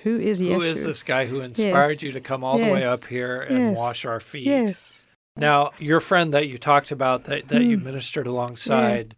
Who 0.02 0.18
is 0.18 0.40
Yeshua? 0.40 0.54
Who 0.54 0.62
is 0.62 0.82
this 0.82 1.04
guy 1.04 1.26
who 1.26 1.40
inspired 1.40 1.92
yes. 1.92 2.02
you 2.02 2.12
to 2.12 2.20
come 2.20 2.42
all 2.42 2.58
yes. 2.58 2.66
the 2.66 2.74
way 2.74 2.84
up 2.84 3.04
here 3.04 3.42
and 3.42 3.58
yes. 3.58 3.78
wash 3.78 4.04
our 4.04 4.18
feet? 4.18 4.46
Yes. 4.46 4.97
Now, 5.38 5.70
your 5.78 6.00
friend 6.00 6.32
that 6.32 6.48
you 6.48 6.58
talked 6.58 6.90
about 6.90 7.24
that, 7.24 7.48
that 7.48 7.62
mm. 7.62 7.70
you 7.70 7.78
ministered 7.78 8.26
alongside, 8.26 9.14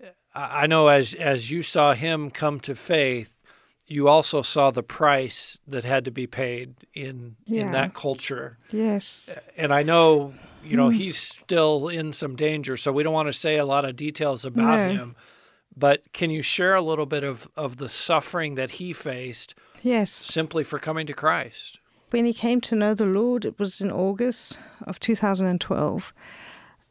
yeah. 0.00 0.08
I 0.34 0.66
know 0.66 0.88
as 0.88 1.14
as 1.14 1.50
you 1.50 1.62
saw 1.62 1.94
him 1.94 2.30
come 2.30 2.60
to 2.60 2.74
faith, 2.74 3.38
you 3.86 4.08
also 4.08 4.42
saw 4.42 4.70
the 4.70 4.82
price 4.82 5.60
that 5.66 5.84
had 5.84 6.04
to 6.04 6.10
be 6.10 6.26
paid 6.26 6.74
in 6.94 7.36
yeah. 7.46 7.62
in 7.62 7.72
that 7.72 7.94
culture. 7.94 8.58
Yes. 8.70 9.34
And 9.56 9.72
I 9.72 9.82
know, 9.82 10.34
you 10.64 10.76
know, 10.76 10.90
mm. 10.90 10.94
he's 10.94 11.18
still 11.18 11.88
in 11.88 12.12
some 12.12 12.36
danger, 12.36 12.76
so 12.76 12.92
we 12.92 13.02
don't 13.02 13.14
want 13.14 13.28
to 13.28 13.32
say 13.32 13.56
a 13.56 13.64
lot 13.64 13.84
of 13.84 13.96
details 13.96 14.44
about 14.44 14.88
no. 14.88 14.88
him. 14.94 15.16
But 15.76 16.12
can 16.12 16.30
you 16.30 16.42
share 16.42 16.74
a 16.74 16.82
little 16.82 17.06
bit 17.06 17.22
of, 17.22 17.48
of 17.56 17.76
the 17.76 17.88
suffering 17.88 18.56
that 18.56 18.72
he 18.72 18.92
faced? 18.92 19.54
Yes. 19.80 20.10
Simply 20.10 20.64
for 20.64 20.78
coming 20.78 21.06
to 21.06 21.12
Christ. 21.12 21.78
When 22.10 22.24
he 22.24 22.32
came 22.32 22.60
to 22.62 22.74
know 22.74 22.94
the 22.94 23.04
Lord, 23.04 23.44
it 23.44 23.58
was 23.58 23.80
in 23.80 23.90
August 23.90 24.58
of 24.86 24.98
2012. 24.98 26.12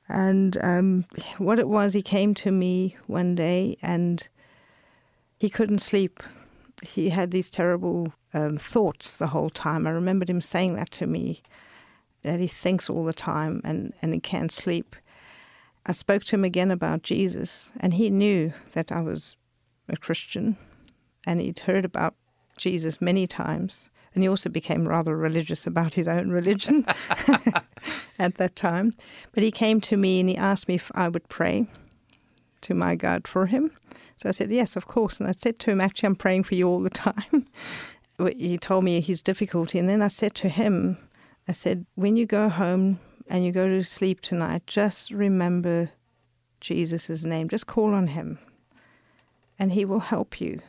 And 0.09 0.57
um, 0.63 1.05
what 1.37 1.59
it 1.59 1.67
was, 1.67 1.93
he 1.93 2.01
came 2.01 2.33
to 2.35 2.51
me 2.51 2.95
one 3.07 3.35
day 3.35 3.77
and 3.81 4.27
he 5.39 5.49
couldn't 5.49 5.79
sleep 5.79 6.23
he 6.81 7.09
had 7.09 7.31
these 7.31 7.49
terrible 7.49 8.13
um, 8.33 8.57
thoughts 8.57 9.17
the 9.17 9.27
whole 9.27 9.49
time. 9.49 9.87
I 9.87 9.91
remembered 9.91 10.29
him 10.29 10.41
saying 10.41 10.75
that 10.75 10.91
to 10.91 11.07
me, 11.07 11.41
that 12.23 12.39
he 12.39 12.47
thinks 12.47 12.89
all 12.89 13.03
the 13.03 13.13
time 13.13 13.61
and, 13.63 13.93
and 14.01 14.13
he 14.13 14.19
can't 14.19 14.51
sleep. 14.51 14.95
I 15.85 15.93
spoke 15.93 16.23
to 16.25 16.35
him 16.35 16.43
again 16.43 16.69
about 16.69 17.01
Jesus, 17.03 17.71
and 17.79 17.93
he 17.93 18.09
knew 18.09 18.53
that 18.73 18.91
I 18.91 19.01
was 19.01 19.37
a 19.87 19.95
Christian, 19.95 20.57
and 21.25 21.39
he'd 21.39 21.59
heard 21.59 21.85
about 21.85 22.13
Jesus 22.57 22.99
many 22.99 23.25
times. 23.25 23.89
And 24.17 24.23
he 24.23 24.29
also 24.29 24.49
became 24.49 24.87
rather 24.87 25.15
religious 25.15 25.67
about 25.67 25.93
his 25.93 26.07
own 26.07 26.31
religion 26.31 26.87
at 28.17 28.33
that 28.37 28.55
time. 28.55 28.95
But 29.31 29.43
he 29.43 29.51
came 29.51 29.79
to 29.81 29.95
me 29.95 30.19
and 30.19 30.27
he 30.27 30.35
asked 30.35 30.67
me 30.67 30.73
if 30.73 30.91
I 30.95 31.07
would 31.07 31.29
pray 31.29 31.67
to 32.61 32.73
my 32.73 32.95
God 32.95 33.27
for 33.27 33.45
him. 33.45 33.69
So 34.15 34.27
I 34.27 34.31
said, 34.31 34.49
Yes, 34.49 34.75
of 34.75 34.87
course. 34.87 35.19
And 35.19 35.29
I 35.29 35.33
said 35.33 35.59
to 35.59 35.69
him, 35.69 35.79
Actually, 35.79 36.07
I'm 36.07 36.15
praying 36.15 36.45
for 36.45 36.55
you 36.55 36.67
all 36.67 36.79
the 36.79 36.89
time. 36.89 37.45
he 38.35 38.57
told 38.57 38.85
me 38.85 39.01
his 39.01 39.21
difficulty. 39.21 39.77
And 39.77 39.87
then 39.87 40.01
I 40.01 40.07
said 40.07 40.33
to 40.37 40.49
him, 40.49 40.97
I 41.47 41.51
said, 41.51 41.85
When 41.93 42.15
you 42.15 42.25
go 42.25 42.49
home 42.49 42.99
and 43.27 43.45
you 43.45 43.51
go 43.51 43.67
to 43.67 43.83
sleep 43.83 44.21
tonight, 44.21 44.63
just 44.65 45.11
remember 45.11 45.91
Jesus' 46.59 47.23
name. 47.23 47.49
Just 47.49 47.67
call 47.67 47.93
on 47.93 48.07
him, 48.07 48.39
and 49.59 49.73
he 49.73 49.85
will 49.85 49.99
help 49.99 50.41
you. 50.41 50.59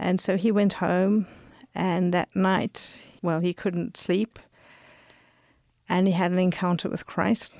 And 0.00 0.20
so 0.20 0.36
he 0.36 0.50
went 0.50 0.72
home, 0.72 1.28
and 1.74 2.14
that 2.14 2.34
night, 2.34 2.98
well, 3.22 3.40
he 3.40 3.52
couldn't 3.52 3.96
sleep, 3.96 4.38
and 5.88 6.06
he 6.06 6.12
had 6.12 6.30
an 6.30 6.38
encounter 6.38 6.88
with 6.88 7.06
Christ. 7.06 7.52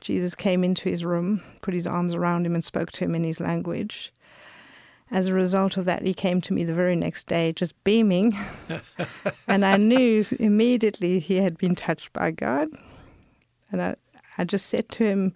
Jesus 0.00 0.34
came 0.34 0.62
into 0.62 0.88
his 0.88 1.04
room, 1.04 1.42
put 1.62 1.74
his 1.74 1.86
arms 1.86 2.14
around 2.14 2.46
him, 2.46 2.54
and 2.54 2.64
spoke 2.64 2.92
to 2.92 3.04
him 3.04 3.14
in 3.14 3.24
his 3.24 3.40
language. 3.40 4.12
As 5.10 5.26
a 5.28 5.32
result 5.32 5.76
of 5.76 5.84
that, 5.84 6.02
he 6.02 6.14
came 6.14 6.40
to 6.42 6.52
me 6.52 6.64
the 6.64 6.74
very 6.74 6.96
next 6.96 7.28
day, 7.28 7.52
just 7.52 7.82
beaming. 7.84 8.36
and 9.48 9.64
I 9.64 9.76
knew 9.76 10.24
immediately 10.38 11.20
he 11.20 11.36
had 11.36 11.56
been 11.58 11.74
touched 11.74 12.12
by 12.12 12.32
God. 12.32 12.68
And 13.70 13.80
I, 13.80 13.96
I 14.38 14.44
just 14.44 14.66
said 14.66 14.88
to 14.90 15.04
him, 15.04 15.34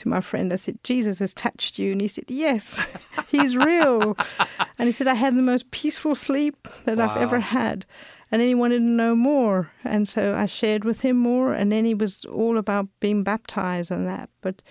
to 0.00 0.08
my 0.08 0.20
friend, 0.20 0.52
I 0.52 0.56
said, 0.56 0.78
Jesus 0.84 1.18
has 1.20 1.32
touched 1.32 1.78
you. 1.78 1.92
And 1.92 2.00
he 2.00 2.08
said, 2.08 2.24
Yes, 2.28 2.80
he's 3.28 3.56
real. 3.56 4.16
and 4.78 4.88
he 4.88 4.92
said, 4.92 5.06
I 5.06 5.14
had 5.14 5.36
the 5.36 5.42
most 5.42 5.70
peaceful 5.70 6.14
sleep 6.14 6.68
that 6.84 6.98
wow. 6.98 7.08
I've 7.08 7.16
ever 7.16 7.40
had 7.40 7.86
and 8.30 8.40
then 8.40 8.48
he 8.48 8.54
wanted 8.54 8.78
to 8.78 8.84
know 8.84 9.14
more. 9.14 9.72
And 9.84 10.08
so 10.08 10.34
I 10.34 10.46
shared 10.46 10.84
with 10.84 11.00
him 11.00 11.16
more, 11.16 11.52
and 11.52 11.72
then 11.72 11.84
he 11.84 11.94
was 11.94 12.24
all 12.26 12.58
about 12.58 12.88
being 13.00 13.22
baptized 13.22 13.90
and 13.90 14.06
that. 14.06 14.30
But 14.40 14.62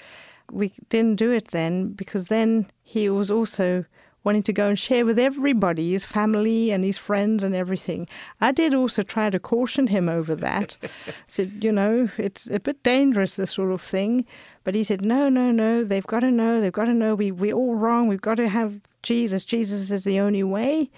we 0.51 0.73
didn't 0.89 1.17
do 1.17 1.31
it 1.31 1.49
then 1.49 1.89
because 1.89 2.27
then 2.27 2.67
he 2.81 3.09
was 3.09 3.29
also 3.29 3.85
wanting 4.23 4.43
to 4.43 4.53
go 4.53 4.67
and 4.67 4.77
share 4.77 5.05
with 5.05 5.17
everybody, 5.17 5.91
his 5.91 6.05
family 6.05 6.71
and 6.71 6.83
his 6.83 6.97
friends 6.97 7.41
and 7.41 7.55
everything. 7.55 8.07
I 8.41 8.51
did 8.51 8.73
also 8.73 9.01
try 9.01 9.29
to 9.29 9.39
caution 9.39 9.87
him 9.87 10.09
over 10.09 10.35
that. 10.35 10.75
I 10.83 10.89
said, 11.27 11.63
you 11.63 11.71
know, 11.71 12.09
it's 12.17 12.49
a 12.49 12.59
bit 12.59 12.83
dangerous, 12.83 13.37
this 13.37 13.51
sort 13.51 13.71
of 13.71 13.81
thing. 13.81 14.25
But 14.69 14.75
he 14.75 14.83
said, 14.83 15.03
no, 15.03 15.29
no, 15.29 15.49
no, 15.49 15.83
they've 15.83 16.05
got 16.05 16.19
to 16.19 16.29
know, 16.29 16.61
they've 16.61 16.71
got 16.71 16.85
to 16.85 16.93
know 16.93 17.15
we, 17.15 17.31
we're 17.31 17.55
all 17.55 17.73
wrong, 17.73 18.07
we've 18.07 18.21
got 18.21 18.35
to 18.35 18.47
have 18.47 18.79
Jesus. 19.01 19.43
Jesus 19.43 19.89
is 19.89 20.03
the 20.03 20.19
only 20.19 20.43
way. 20.43 20.91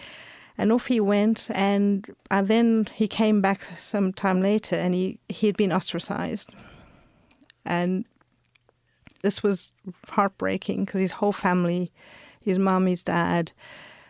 And 0.57 0.73
off 0.73 0.87
he 0.87 0.99
went, 0.99 1.47
and, 1.51 2.05
and 2.29 2.49
then 2.49 2.89
he 2.93 3.07
came 3.07 3.39
back 3.39 3.61
some 3.77 4.11
time 4.11 4.41
later, 4.41 4.75
and 4.75 4.93
he 4.93 5.19
he 5.29 5.47
had 5.47 5.55
been 5.55 5.71
ostracized, 5.71 6.49
and 7.63 8.03
this 9.21 9.41
was 9.41 9.71
heartbreaking 10.09 10.83
because 10.83 10.99
his 10.99 11.13
whole 11.13 11.31
family, 11.31 11.93
his 12.41 12.59
mom, 12.59 12.87
his 12.87 13.03
dad, 13.03 13.53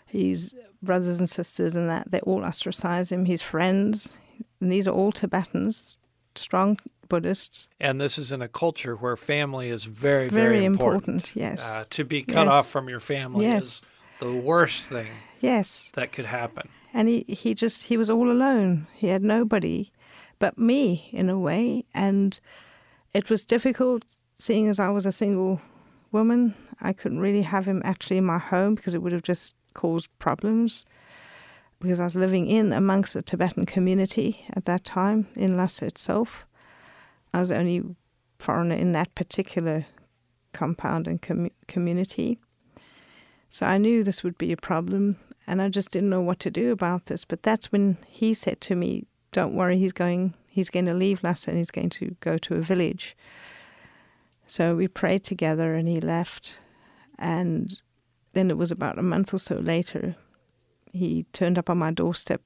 his 0.07 0.55
brothers 0.81 1.19
and 1.19 1.29
sisters, 1.29 1.75
and 1.75 1.87
that 1.87 2.09
they 2.09 2.21
all 2.21 2.43
ostracized 2.43 3.11
him. 3.11 3.25
His 3.25 3.43
friends, 3.43 4.17
and 4.59 4.71
these 4.71 4.87
are 4.87 4.95
all 4.95 5.11
Tibetans, 5.11 5.97
strong 6.33 6.79
Buddhists. 7.11 7.67
And 7.79 8.01
this 8.01 8.17
is 8.17 8.31
in 8.31 8.41
a 8.41 8.47
culture 8.47 8.95
where 8.95 9.15
family 9.15 9.69
is 9.69 9.83
very, 9.83 10.29
very, 10.29 10.55
very 10.55 10.65
important. 10.65 11.27
important 11.27 11.31
yes. 11.35 11.63
Uh, 11.63 11.85
to 11.91 12.03
be 12.03 12.23
cut 12.23 12.45
yes. 12.45 12.53
off 12.53 12.69
from 12.69 12.89
your 12.89 12.99
family 12.99 13.45
yes. 13.45 13.63
is 13.63 13.81
the 14.19 14.31
worst 14.31 14.87
thing 14.87 15.11
yes 15.39 15.91
that 15.95 16.11
could 16.11 16.27
happen 16.27 16.69
and 16.93 17.09
he, 17.09 17.21
he 17.27 17.55
just 17.55 17.81
he 17.81 17.97
was 17.97 18.07
all 18.07 18.29
alone 18.29 18.85
he 18.93 19.07
had 19.07 19.23
nobody 19.23 19.91
but 20.37 20.59
me 20.59 21.09
in 21.11 21.27
a 21.27 21.39
way 21.39 21.83
and 21.95 22.39
it 23.13 23.31
was 23.31 23.43
difficult 23.43 24.03
seeing 24.37 24.67
as 24.67 24.79
I 24.79 24.89
was 24.89 25.05
a 25.05 25.11
single 25.11 25.61
woman. 26.11 26.55
I 26.81 26.93
couldn't 26.93 27.19
really 27.19 27.41
have 27.41 27.65
him 27.65 27.81
actually 27.85 28.17
in 28.17 28.25
my 28.25 28.39
home 28.39 28.75
because 28.75 28.93
it 28.93 29.01
would 29.01 29.11
have 29.11 29.23
just 29.23 29.55
caused 29.73 30.09
problems. 30.19 30.85
Because 31.79 31.99
I 31.99 32.03
was 32.03 32.15
living 32.15 32.47
in 32.47 32.73
amongst 32.73 33.15
a 33.15 33.21
Tibetan 33.21 33.65
community 33.65 34.45
at 34.51 34.65
that 34.65 34.83
time 34.83 35.27
in 35.35 35.57
Lhasa 35.57 35.85
itself. 35.85 36.45
I 37.33 37.39
was 37.39 37.49
the 37.49 37.57
only 37.57 37.83
foreigner 38.39 38.75
in 38.75 38.91
that 38.93 39.13
particular 39.15 39.85
compound 40.53 41.07
and 41.07 41.21
com- 41.21 41.51
community. 41.67 42.39
So 43.49 43.65
I 43.65 43.77
knew 43.77 44.03
this 44.03 44.23
would 44.23 44.37
be 44.37 44.51
a 44.51 44.57
problem, 44.57 45.17
and 45.47 45.61
I 45.61 45.69
just 45.69 45.91
didn't 45.91 46.09
know 46.09 46.21
what 46.21 46.39
to 46.39 46.51
do 46.51 46.71
about 46.71 47.05
this. 47.05 47.25
But 47.25 47.43
that's 47.43 47.71
when 47.71 47.97
he 48.07 48.33
said 48.33 48.61
to 48.61 48.75
me, 48.75 49.05
"Don't 49.31 49.55
worry, 49.55 49.77
he's 49.77 49.93
going. 49.93 50.33
He's 50.47 50.69
going 50.69 50.85
to 50.87 50.93
leave 50.93 51.23
Lhasa 51.23 51.51
and 51.51 51.57
he's 51.57 51.71
going 51.71 51.89
to 51.91 52.15
go 52.19 52.37
to 52.37 52.55
a 52.55 52.61
village." 52.61 53.15
So 54.47 54.75
we 54.75 54.87
prayed 54.87 55.23
together, 55.23 55.75
and 55.75 55.87
he 55.87 56.01
left. 56.01 56.55
And 57.17 57.79
then 58.33 58.49
it 58.49 58.57
was 58.57 58.71
about 58.71 58.99
a 58.99 59.03
month 59.03 59.33
or 59.33 59.37
so 59.37 59.55
later, 59.55 60.15
he 60.91 61.25
turned 61.33 61.57
up 61.57 61.69
on 61.69 61.77
my 61.77 61.91
doorstep, 61.91 62.41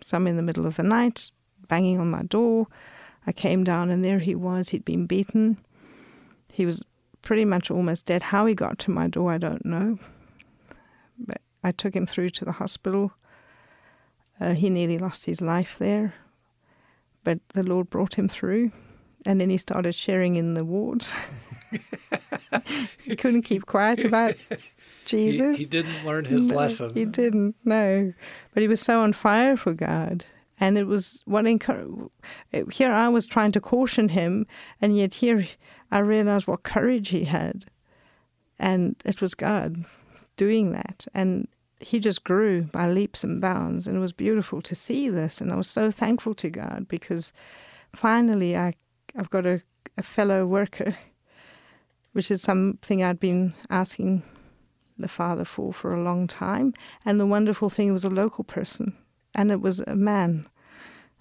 some 0.00 0.26
in 0.26 0.36
the 0.36 0.42
middle 0.42 0.66
of 0.66 0.76
the 0.76 0.82
night, 0.82 1.30
banging 1.68 2.00
on 2.00 2.10
my 2.10 2.22
door. 2.22 2.66
I 3.26 3.32
came 3.32 3.64
down, 3.64 3.90
and 3.90 4.04
there 4.04 4.18
he 4.18 4.34
was. 4.34 4.68
He'd 4.68 4.84
been 4.84 5.06
beaten. 5.06 5.58
He 6.48 6.64
was 6.64 6.84
pretty 7.22 7.44
much 7.44 7.70
almost 7.70 8.06
dead. 8.06 8.22
How 8.22 8.46
he 8.46 8.54
got 8.54 8.78
to 8.80 8.90
my 8.90 9.08
door, 9.08 9.32
I 9.32 9.38
don't 9.38 9.64
know. 9.64 9.98
But 11.18 11.40
I 11.64 11.72
took 11.72 11.94
him 11.94 12.06
through 12.06 12.30
to 12.30 12.44
the 12.44 12.52
hospital. 12.52 13.12
Uh, 14.38 14.54
he 14.54 14.70
nearly 14.70 14.98
lost 14.98 15.24
his 15.24 15.40
life 15.40 15.76
there, 15.78 16.14
but 17.24 17.40
the 17.54 17.62
Lord 17.62 17.90
brought 17.90 18.14
him 18.16 18.28
through. 18.28 18.70
And 19.24 19.40
then 19.40 19.50
he 19.50 19.58
started 19.58 19.94
sharing 19.94 20.36
in 20.36 20.54
the 20.54 20.64
wards. 20.64 21.12
he 23.02 23.16
couldn't 23.16 23.42
keep 23.42 23.66
quiet 23.66 24.04
about 24.04 24.36
Jesus. 25.04 25.56
He, 25.58 25.64
he 25.64 25.68
didn't 25.68 26.04
learn 26.04 26.24
his 26.26 26.46
no, 26.46 26.54
lesson. 26.54 26.92
He 26.94 27.04
didn't, 27.04 27.56
no. 27.64 28.12
But 28.54 28.60
he 28.60 28.68
was 28.68 28.80
so 28.80 29.00
on 29.00 29.12
fire 29.12 29.56
for 29.56 29.72
God. 29.72 30.24
And 30.58 30.78
it 30.78 30.86
was 30.86 31.22
what 31.26 31.46
encouraged. 31.46 32.10
Uh, 32.54 32.64
here 32.72 32.90
I 32.90 33.08
was 33.08 33.26
trying 33.26 33.52
to 33.52 33.60
caution 33.60 34.08
him, 34.08 34.46
and 34.80 34.96
yet 34.96 35.14
here 35.14 35.46
I 35.90 35.98
realized 35.98 36.46
what 36.46 36.62
courage 36.62 37.10
he 37.10 37.24
had. 37.24 37.66
And 38.58 38.96
it 39.04 39.20
was 39.20 39.34
God 39.34 39.84
doing 40.36 40.72
that. 40.72 41.06
And 41.14 41.48
he 41.80 42.00
just 42.00 42.24
grew 42.24 42.62
by 42.62 42.88
leaps 42.88 43.22
and 43.22 43.40
bounds. 43.40 43.86
And 43.86 43.96
it 43.96 44.00
was 44.00 44.12
beautiful 44.12 44.62
to 44.62 44.74
see 44.74 45.08
this. 45.08 45.40
And 45.40 45.52
I 45.52 45.56
was 45.56 45.68
so 45.68 45.90
thankful 45.90 46.34
to 46.36 46.50
God 46.50 46.86
because 46.88 47.32
finally 47.94 48.56
I, 48.56 48.74
I've 49.16 49.30
got 49.30 49.46
a, 49.46 49.62
a 49.96 50.02
fellow 50.02 50.46
worker, 50.46 50.96
which 52.12 52.30
is 52.30 52.42
something 52.42 53.02
I'd 53.02 53.20
been 53.20 53.54
asking 53.68 54.22
the 54.98 55.08
Father 55.08 55.44
for 55.44 55.74
for 55.74 55.94
a 55.94 56.02
long 56.02 56.26
time. 56.26 56.72
And 57.04 57.20
the 57.20 57.26
wonderful 57.26 57.68
thing 57.68 57.92
was 57.92 58.04
a 58.04 58.10
local 58.10 58.44
person. 58.44 58.96
And 59.36 59.52
it 59.52 59.60
was 59.60 59.78
a 59.86 59.94
man, 59.94 60.48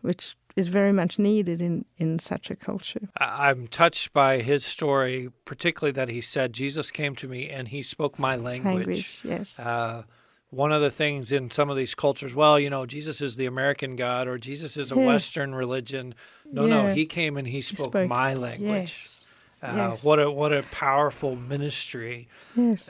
which 0.01 0.35
is 0.55 0.67
very 0.67 0.93
much 0.93 1.19
needed 1.19 1.61
in, 1.61 1.83
in 1.97 2.17
such 2.17 2.49
a 2.49 2.55
culture. 2.55 3.09
I'm 3.17 3.67
touched 3.67 4.13
by 4.13 4.41
his 4.41 4.65
story, 4.65 5.29
particularly 5.43 5.91
that 5.91 6.07
he 6.09 6.21
said, 6.21 6.53
Jesus 6.53 6.91
came 6.91 7.13
to 7.17 7.27
me 7.27 7.49
and 7.49 7.67
he 7.67 7.81
spoke 7.83 8.17
my 8.17 8.37
language. 8.37 8.75
Language, 8.75 9.19
yes. 9.25 9.59
Uh, 9.59 10.03
one 10.51 10.71
of 10.71 10.81
the 10.81 10.89
things 10.91 11.33
in 11.33 11.51
some 11.51 11.69
of 11.69 11.75
these 11.75 11.93
cultures, 11.93 12.33
well, 12.33 12.57
you 12.57 12.69
know, 12.69 12.85
Jesus 12.85 13.19
is 13.19 13.35
the 13.35 13.45
American 13.47 13.97
God 13.97 14.29
or 14.29 14.37
Jesus 14.37 14.77
is 14.77 14.93
a 14.93 14.95
Yeah. 14.95 15.05
Western 15.07 15.53
religion. 15.53 16.15
No, 16.49 16.65
Yeah. 16.65 16.83
no, 16.83 16.93
he 16.93 17.05
came 17.05 17.35
and 17.35 17.45
he 17.47 17.61
spoke, 17.61 17.89
spoke- 17.89 18.09
my 18.09 18.33
language. 18.33 18.93
Yes. 18.95 19.25
Uh, 19.61 19.73
yes. 19.75 20.03
What 20.05 20.19
a 20.19 20.31
what 20.31 20.53
a 20.53 20.63
powerful 20.63 21.35
ministry. 21.35 22.29
Yes. 22.55 22.89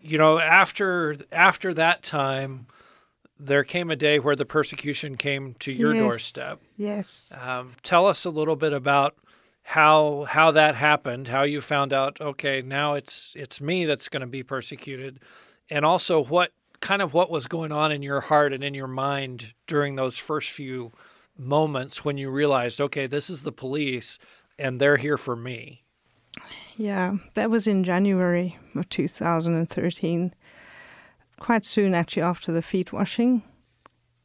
You 0.00 0.16
know, 0.16 0.38
after 0.38 1.16
after 1.30 1.74
that 1.74 2.02
time, 2.02 2.68
there 3.38 3.64
came 3.64 3.90
a 3.90 3.96
day 3.96 4.18
where 4.18 4.36
the 4.36 4.46
persecution 4.46 5.16
came 5.16 5.54
to 5.60 5.70
your 5.72 5.92
Yes. 5.94 6.02
doorstep. 6.02 6.60
Yes. 6.76 7.32
Um, 7.40 7.72
tell 7.82 8.06
us 8.06 8.24
a 8.24 8.30
little 8.30 8.56
bit 8.56 8.72
about 8.72 9.14
how 9.62 10.24
how 10.28 10.52
that 10.52 10.74
happened, 10.76 11.28
how 11.28 11.42
you 11.42 11.60
found 11.60 11.92
out. 11.92 12.20
Okay, 12.20 12.62
now 12.62 12.94
it's 12.94 13.32
it's 13.34 13.60
me 13.60 13.84
that's 13.84 14.08
going 14.08 14.20
to 14.20 14.26
be 14.26 14.42
persecuted, 14.42 15.18
and 15.68 15.84
also 15.84 16.22
what 16.24 16.52
kind 16.80 17.02
of 17.02 17.12
what 17.14 17.30
was 17.30 17.46
going 17.46 17.72
on 17.72 17.90
in 17.90 18.02
your 18.02 18.20
heart 18.20 18.52
and 18.52 18.62
in 18.62 18.74
your 18.74 18.86
mind 18.86 19.54
during 19.66 19.96
those 19.96 20.18
first 20.18 20.50
few 20.50 20.92
moments 21.38 22.04
when 22.04 22.16
you 22.16 22.30
realized, 22.30 22.80
okay, 22.80 23.06
this 23.06 23.28
is 23.28 23.42
the 23.42 23.52
police, 23.52 24.18
and 24.58 24.80
they're 24.80 24.96
here 24.98 25.16
for 25.18 25.34
me. 25.36 25.82
Yeah, 26.76 27.16
that 27.34 27.50
was 27.50 27.66
in 27.66 27.82
January 27.82 28.56
of 28.74 28.88
2013. 28.90 30.34
Quite 31.38 31.64
soon, 31.64 31.94
actually, 31.94 32.22
after 32.22 32.52
the 32.52 32.62
feet 32.62 32.92
washing. 32.92 33.42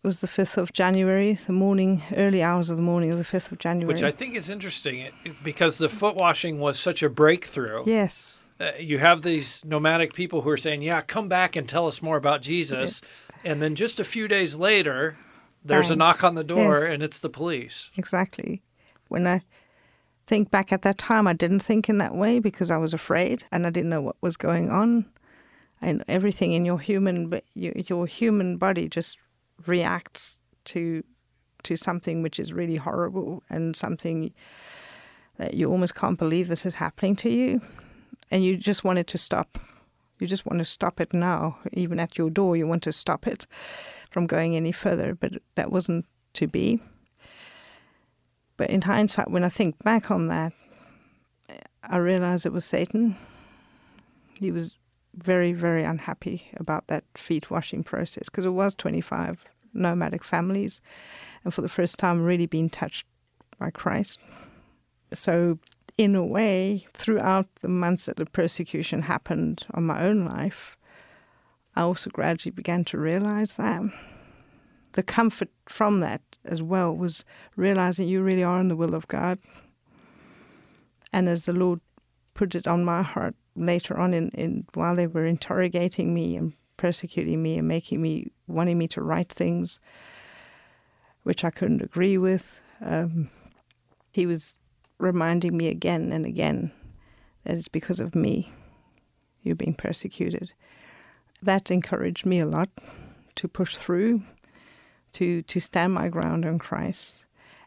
It 0.04 0.08
was 0.08 0.20
the 0.22 0.28
5th 0.28 0.58
of 0.58 0.74
January, 0.74 1.38
the 1.46 1.54
morning, 1.54 2.02
early 2.16 2.42
hours 2.42 2.70
of 2.72 2.78
the 2.78 2.82
morning 2.82 3.12
of 3.12 3.18
the 3.20 3.24
5th 3.24 3.52
of 3.52 3.60
January. 3.60 3.94
Which 3.94 4.02
I 4.02 4.12
think 4.12 4.36
is 4.36 4.50
interesting 4.50 5.10
because 5.44 5.78
the 5.78 5.90
foot 5.90 6.16
washing 6.16 6.58
was 6.60 6.80
such 6.80 7.04
a 7.04 7.10
breakthrough. 7.10 7.84
Yes. 7.86 8.44
uh, 8.60 8.72
you 8.80 8.98
have 9.00 9.22
these 9.24 9.64
nomadic 9.66 10.14
people 10.14 10.42
who 10.42 10.50
are 10.52 10.58
saying, 10.58 10.82
"Yeah, 10.84 11.02
come 11.02 11.28
back 11.28 11.56
and 11.56 11.68
tell 11.68 11.88
us 11.88 12.02
more 12.02 12.18
about 12.18 12.42
Jesus," 12.44 13.02
and 13.44 13.60
then 13.62 13.74
just 13.76 14.00
a 14.00 14.04
few 14.04 14.28
days 14.28 14.54
later, 14.56 15.18
there's 15.66 15.90
a 15.92 15.96
knock 15.96 16.24
on 16.24 16.36
the 16.36 16.44
door, 16.44 16.82
Yes. 16.84 16.94
and 16.94 17.02
it's 17.04 17.20
the 17.20 17.30
police. 17.30 17.90
Exactly. 17.98 18.62
When 19.08 19.26
I 19.28 19.42
think 20.28 20.50
back 20.52 20.72
at 20.72 20.82
that 20.84 20.98
time, 21.00 21.28
I 21.28 21.34
didn't 21.34 21.62
think 21.62 21.90
in 21.90 21.98
that 22.00 22.16
way 22.16 22.38
because 22.40 22.70
I 22.72 22.78
was 22.78 22.94
afraid 22.94 23.44
and 23.52 23.66
I 23.68 23.72
didn't 23.72 23.90
know 23.90 24.02
what 24.02 24.16
was 24.22 24.38
going 24.38 24.70
on. 24.70 25.06
And 25.82 26.04
everything 26.08 26.52
in 26.52 26.64
your 26.64 26.80
human, 26.80 27.42
your, 27.56 28.06
human 28.06 28.58
body 28.58 28.88
just 28.88 29.18
reacts 29.66 30.38
to 30.66 31.04
to 31.64 31.76
something 31.76 32.24
which 32.24 32.40
is 32.40 32.54
really 32.54 32.76
horrible 32.76 33.44
and 33.50 33.76
something 33.76 34.34
that 35.38 35.54
you 35.54 35.70
almost 35.70 35.94
can't 35.94 36.18
believe 36.18 36.48
this 36.48 36.66
is 36.66 36.76
happening 36.76 37.16
to 37.16 37.30
you, 37.30 37.62
and 38.32 38.44
you 38.44 38.58
just 38.58 38.84
want 38.84 39.00
it 39.00 39.08
to 39.08 39.18
stop. 39.18 39.58
You 40.20 40.28
just 40.28 40.46
want 40.46 40.60
to 40.60 40.66
stop 40.66 41.02
it 41.02 41.14
now, 41.14 41.58
even 41.74 42.00
at 42.00 42.18
your 42.18 42.30
door. 42.30 42.56
You 42.56 42.68
want 42.68 42.84
to 42.84 42.92
stop 42.92 43.28
it 43.28 43.48
from 44.12 44.28
going 44.28 44.56
any 44.56 44.72
further, 44.72 45.16
but 45.16 45.34
that 45.56 45.72
wasn't 45.72 46.06
to 46.34 46.48
be. 46.48 46.80
But 48.58 48.70
in 48.70 48.84
hindsight, 48.84 49.32
when 49.32 49.44
I 49.44 49.50
think 49.50 49.82
back 49.84 50.12
on 50.12 50.28
that, 50.28 50.54
I 51.84 51.98
realize 51.98 52.46
it 52.46 52.54
was 52.54 52.66
Satan. 52.66 53.18
He 54.40 54.52
was 54.52 54.76
very, 55.16 55.54
very 55.54 55.84
unhappy 55.84 56.50
about 56.58 56.88
that 56.88 57.04
feet 57.16 57.50
washing 57.50 57.84
process 57.84 58.30
because 58.30 58.46
it 58.46 58.52
was 58.52 58.76
25 58.76 59.44
nomadic 59.74 60.24
families, 60.24 60.82
and 61.44 61.54
for 61.54 61.62
the 61.62 61.70
first 61.70 61.98
time, 61.98 62.22
really 62.22 62.46
being 62.46 62.70
touched 62.70 63.06
by 63.60 63.70
Christ. 63.72 64.20
So, 65.14 65.60
in 65.98 66.16
a 66.16 66.26
way, 66.26 66.86
throughout 66.94 67.48
the 67.62 67.68
months 67.68 68.06
that 68.06 68.16
the 68.16 68.26
persecution 68.26 69.02
happened 69.02 69.66
on 69.74 69.86
my 69.86 70.04
own 70.04 70.26
life, 70.26 70.78
I 71.76 71.82
also 71.82 72.10
gradually 72.10 72.52
began 72.52 72.84
to 72.86 72.98
realize 72.98 73.56
that 73.56 73.82
the 74.94 75.04
comfort 75.04 75.50
from 75.68 76.02
that 76.02 76.22
as 76.46 76.62
well 76.62 76.96
was 76.96 77.24
realizing 77.56 78.08
you 78.08 78.22
really 78.22 78.44
are 78.44 78.60
in 78.60 78.68
the 78.68 78.76
will 78.76 78.94
of 78.94 79.08
God. 79.08 79.40
And 81.14 81.30
as 81.30 81.46
the 81.46 81.54
Lord 81.54 81.80
put 82.34 82.56
it 82.56 82.68
on 82.68 82.84
my 82.84 83.02
heart 83.02 83.36
later 83.56 83.98
on, 83.98 84.14
in, 84.14 84.30
in 84.30 84.66
while 84.74 84.96
they 84.96 85.08
were 85.08 85.26
interrogating 85.26 86.14
me 86.14 86.36
and 86.38 86.54
persecuting 86.78 87.42
me 87.44 87.58
and 87.58 87.68
making 87.68 88.02
me 88.02 88.32
wanting 88.48 88.78
me 88.78 88.88
to 88.88 89.02
write 89.02 89.30
things 89.30 89.80
which 91.24 91.44
I 91.44 91.52
couldn't 91.52 91.84
agree 91.84 92.18
with, 92.18 92.58
um, 92.84 93.30
He 94.12 94.26
was 94.26 94.58
reminding 95.00 95.56
me 95.56 95.68
again 95.68 96.12
and 96.12 96.26
again 96.26 96.72
that 97.44 97.56
it's 97.56 97.68
because 97.68 98.00
of 98.00 98.16
me 98.16 98.52
you're 99.44 99.56
being 99.56 99.74
persecuted. 99.74 100.54
That 101.42 101.72
encouraged 101.72 102.26
me 102.26 102.40
a 102.40 102.46
lot 102.46 102.70
to 103.36 103.48
push 103.48 103.76
through 103.78 104.22
to 105.14 105.42
to 105.42 105.60
stand 105.60 105.94
my 105.94 106.08
ground 106.08 106.46
on 106.46 106.60
Christ, 106.60 107.24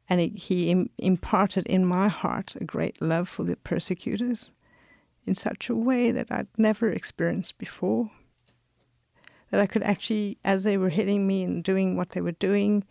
and 0.08 0.20
it, 0.20 0.34
He 0.36 0.70
Im- 0.70 0.90
imparted 0.98 1.66
in 1.66 1.84
my 1.84 2.08
heart 2.08 2.54
a 2.60 2.64
great 2.64 3.00
love 3.02 3.28
for 3.28 3.44
the 3.44 3.56
persecutors, 3.56 4.50
in 5.26 5.34
such 5.34 5.68
a 5.68 5.74
way 5.74 6.10
that 6.10 6.30
I'd 6.30 6.48
never 6.56 6.90
experienced 6.90 7.58
before. 7.58 8.10
That 9.50 9.60
I 9.60 9.66
could 9.66 9.82
actually, 9.82 10.38
as 10.44 10.64
they 10.64 10.76
were 10.76 10.88
hitting 10.88 11.26
me 11.26 11.42
and 11.42 11.62
doing 11.62 11.96
what 11.96 12.10
they 12.10 12.20
were 12.20 12.32
doing, 12.32 12.84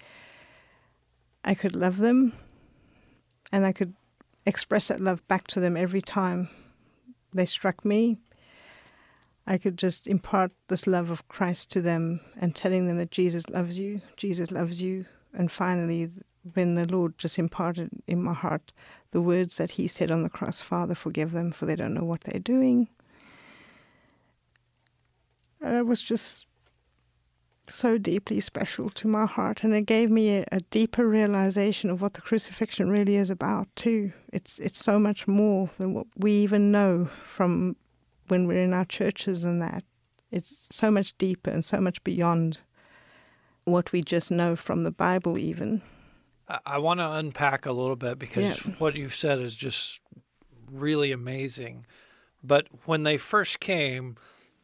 I 1.43 1.53
could 1.55 1.75
love 1.75 1.97
them, 1.97 2.33
and 3.51 3.65
I 3.65 3.73
could 3.73 3.93
express 4.45 4.87
that 4.87 5.01
love 5.01 5.25
back 5.27 5.47
to 5.47 5.59
them 5.59 5.75
every 5.75 6.01
time 6.01 6.49
they 7.33 7.45
struck 7.45 7.83
me. 7.83 8.17
I 9.45 9.57
could 9.57 9.77
just 9.77 10.07
impart 10.07 10.51
this 10.69 10.87
love 10.87 11.09
of 11.09 11.27
Christ 11.27 11.69
to 11.71 11.81
them 11.81 12.21
and 12.39 12.55
telling 12.55 12.87
them 12.87 12.97
that 12.97 13.11
Jesus 13.11 13.49
loves 13.49 13.77
you, 13.77 14.01
Jesus 14.15 14.51
loves 14.51 14.81
you. 14.81 15.05
And 15.33 15.51
finally, 15.51 16.11
when 16.53 16.75
the 16.75 16.85
Lord 16.85 17.17
just 17.17 17.39
imparted 17.39 17.89
in 18.07 18.21
my 18.21 18.33
heart 18.33 18.71
the 19.11 19.21
words 19.21 19.57
that 19.57 19.71
He 19.71 19.87
said 19.87 20.11
on 20.11 20.23
the 20.23 20.29
cross 20.29 20.59
Father, 20.59 20.95
forgive 20.95 21.31
them, 21.31 21.51
for 21.51 21.65
they 21.65 21.75
don't 21.75 21.93
know 21.93 22.03
what 22.03 22.21
they're 22.21 22.39
doing. 22.39 22.89
And 25.61 25.75
it 25.75 25.85
was 25.85 26.01
just 26.01 26.45
so 27.69 27.97
deeply 27.97 28.41
special 28.41 28.89
to 28.89 29.07
my 29.07 29.25
heart, 29.25 29.63
and 29.63 29.73
it 29.73 29.85
gave 29.85 30.11
me 30.11 30.37
a, 30.37 30.45
a, 30.51 30.59
deeper 30.59 31.07
realization 31.07 31.89
of 31.89 32.01
what 32.01 32.13
the 32.13 32.21
crucifixion 32.21 32.89
really 32.89 33.15
is 33.15 33.29
about 33.29 33.73
too. 33.75 34.11
It's 34.33 34.59
it's 34.59 34.83
so 34.83 34.99
much 34.99 35.27
more 35.27 35.69
than 35.77 35.93
what 35.93 36.07
we 36.17 36.33
even 36.33 36.71
know 36.71 37.09
from 37.25 37.77
when 38.27 38.47
we're 38.47 38.63
in 38.63 38.73
our 38.73 38.85
churches 38.85 39.43
and 39.43 39.61
that. 39.61 39.83
It's 40.31 40.67
so 40.71 40.91
much 40.91 41.17
deeper 41.17 41.51
and 41.51 41.63
so 41.63 41.79
much 41.79 42.03
beyond 42.03 42.57
what 43.65 43.91
we 43.91 44.01
just 44.01 44.31
know 44.31 44.55
from 44.55 44.83
the 44.83 44.91
Bible, 44.91 45.37
even. 45.37 45.81
I, 46.53 46.59
I 46.75 46.77
want 46.77 46.99
to 46.99 47.11
unpack 47.11 47.65
a 47.65 47.71
little 47.71 47.95
bit 47.95 48.19
because 48.19 48.65
yeah. 48.65 48.73
what 48.77 48.95
you've 48.95 49.15
said 49.15 49.39
is 49.39 49.55
just 49.55 50.01
really 50.71 51.11
amazing. 51.11 51.85
But 52.43 52.67
when 52.85 53.03
they 53.03 53.17
first 53.17 53.59
came, 53.59 54.17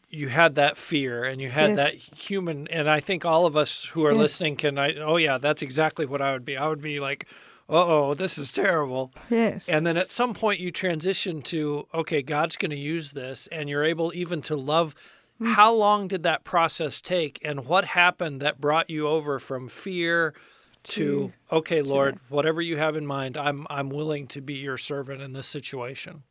you 0.10 0.28
had 0.28 0.56
that 0.56 0.76
fear 0.78 1.24
and 1.24 1.40
you 1.40 1.50
had 1.50 1.72
yes. 1.72 1.78
that 1.78 1.96
human 1.96 2.68
and 2.70 2.90
i 2.90 3.00
think 3.00 3.26
all 3.26 3.46
of 3.46 3.56
us 3.56 3.86
who 3.86 4.06
are 4.06 4.12
yes. 4.12 4.20
listening 4.20 4.56
can 4.56 4.78
I, 4.78 4.96
oh 4.96 5.18
yeah 5.18 5.38
that's 5.38 5.62
exactly 5.62 6.06
what 6.06 6.22
i 6.22 6.34
would 6.34 6.46
be 6.46 6.58
i 6.58 6.68
would 6.68 6.82
be 6.82 7.00
like 7.00 7.28
oh 7.70 8.16
this 8.16 8.38
is 8.38 8.52
terrible 8.52 9.14
yes 9.30 9.70
and 9.70 9.86
then 9.86 9.98
at 9.98 10.10
some 10.10 10.34
point 10.34 10.60
you 10.60 10.72
transition 10.72 11.42
to 11.44 11.88
okay 11.94 12.24
god's 12.24 12.58
going 12.58 12.72
to 12.72 12.78
use 12.78 13.12
this 13.12 13.48
and 13.52 13.70
you're 13.70 13.84
able 13.84 14.12
even 14.16 14.42
to 14.42 14.56
love 14.56 14.96
mm. 15.40 15.54
how 15.54 15.72
long 15.72 16.08
did 16.08 16.24
that 16.24 16.44
process 16.44 17.02
take 17.02 17.40
and 17.44 17.66
what 17.66 17.86
happened 17.86 18.42
that 18.42 18.60
brought 18.60 18.90
you 18.90 19.08
over 19.08 19.38
from 19.38 19.68
fear 19.68 20.34
to, 20.84 21.34
to 21.50 21.56
okay 21.56 21.82
to 21.82 21.90
lord 21.90 22.16
that. 22.16 22.22
whatever 22.30 22.62
you 22.62 22.78
have 22.78 22.96
in 22.96 23.06
mind 23.06 23.38
i'm 23.38 23.68
i'm 23.70 23.90
willing 23.90 24.28
to 24.28 24.42
be 24.42 24.56
your 24.56 24.78
servant 24.78 25.22
in 25.22 25.34
this 25.34 25.48
situation 25.48 26.24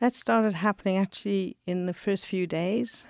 that 0.00 0.14
started 0.14 0.54
happening 0.54 0.96
actually 0.96 1.56
in 1.66 1.86
the 1.86 1.94
first 1.94 2.26
few 2.26 2.46
days 2.46 3.04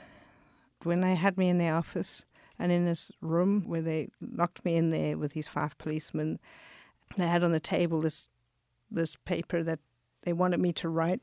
when 0.82 1.00
they 1.00 1.14
had 1.14 1.36
me 1.36 1.48
in 1.48 1.58
the 1.58 1.68
office 1.68 2.24
and 2.60 2.70
in 2.70 2.84
this 2.84 3.10
room 3.20 3.64
where 3.66 3.80
they 3.80 4.10
locked 4.20 4.64
me 4.64 4.76
in 4.76 4.90
there 4.90 5.16
with 5.16 5.32
these 5.32 5.48
five 5.48 5.76
policemen. 5.78 6.38
They 7.16 7.26
had 7.26 7.42
on 7.42 7.52
the 7.52 7.58
table 7.58 8.00
this 8.00 8.28
this 8.90 9.16
paper 9.16 9.62
that 9.62 9.78
they 10.22 10.32
wanted 10.32 10.60
me 10.60 10.72
to 10.74 10.88
write 10.88 11.22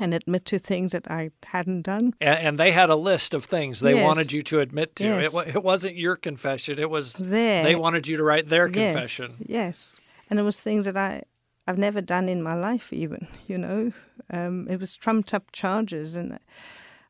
and 0.00 0.12
admit 0.12 0.44
to 0.46 0.58
things 0.58 0.92
that 0.92 1.10
I 1.10 1.30
hadn't 1.44 1.82
done. 1.82 2.14
And, 2.20 2.38
and 2.38 2.60
they 2.60 2.72
had 2.72 2.90
a 2.90 2.96
list 2.96 3.34
of 3.34 3.44
things 3.44 3.80
they 3.80 3.94
yes. 3.94 4.04
wanted 4.04 4.32
you 4.32 4.42
to 4.42 4.60
admit 4.60 4.96
to. 4.96 5.04
Yes. 5.04 5.34
It, 5.34 5.56
it, 5.56 5.62
wasn't 5.62 5.96
your 5.96 6.16
confession. 6.16 6.78
It 6.78 6.90
was 6.90 7.14
there. 7.14 7.64
They 7.64 7.76
wanted 7.76 8.06
you 8.06 8.16
to 8.16 8.22
write 8.22 8.48
their 8.48 8.68
yes. 8.68 8.94
confession. 8.94 9.36
Yes, 9.38 9.96
and 10.28 10.38
it 10.38 10.42
was 10.42 10.60
things 10.60 10.84
that 10.84 10.96
I 10.96 11.22
I've 11.66 11.78
never 11.78 12.00
done 12.00 12.28
in 12.28 12.42
my 12.42 12.54
life. 12.54 12.92
Even 12.92 13.26
you 13.46 13.58
know, 13.58 13.92
um, 14.30 14.66
it 14.68 14.80
was 14.80 14.96
trumped 14.96 15.32
up 15.32 15.52
charges, 15.52 16.16
and 16.16 16.38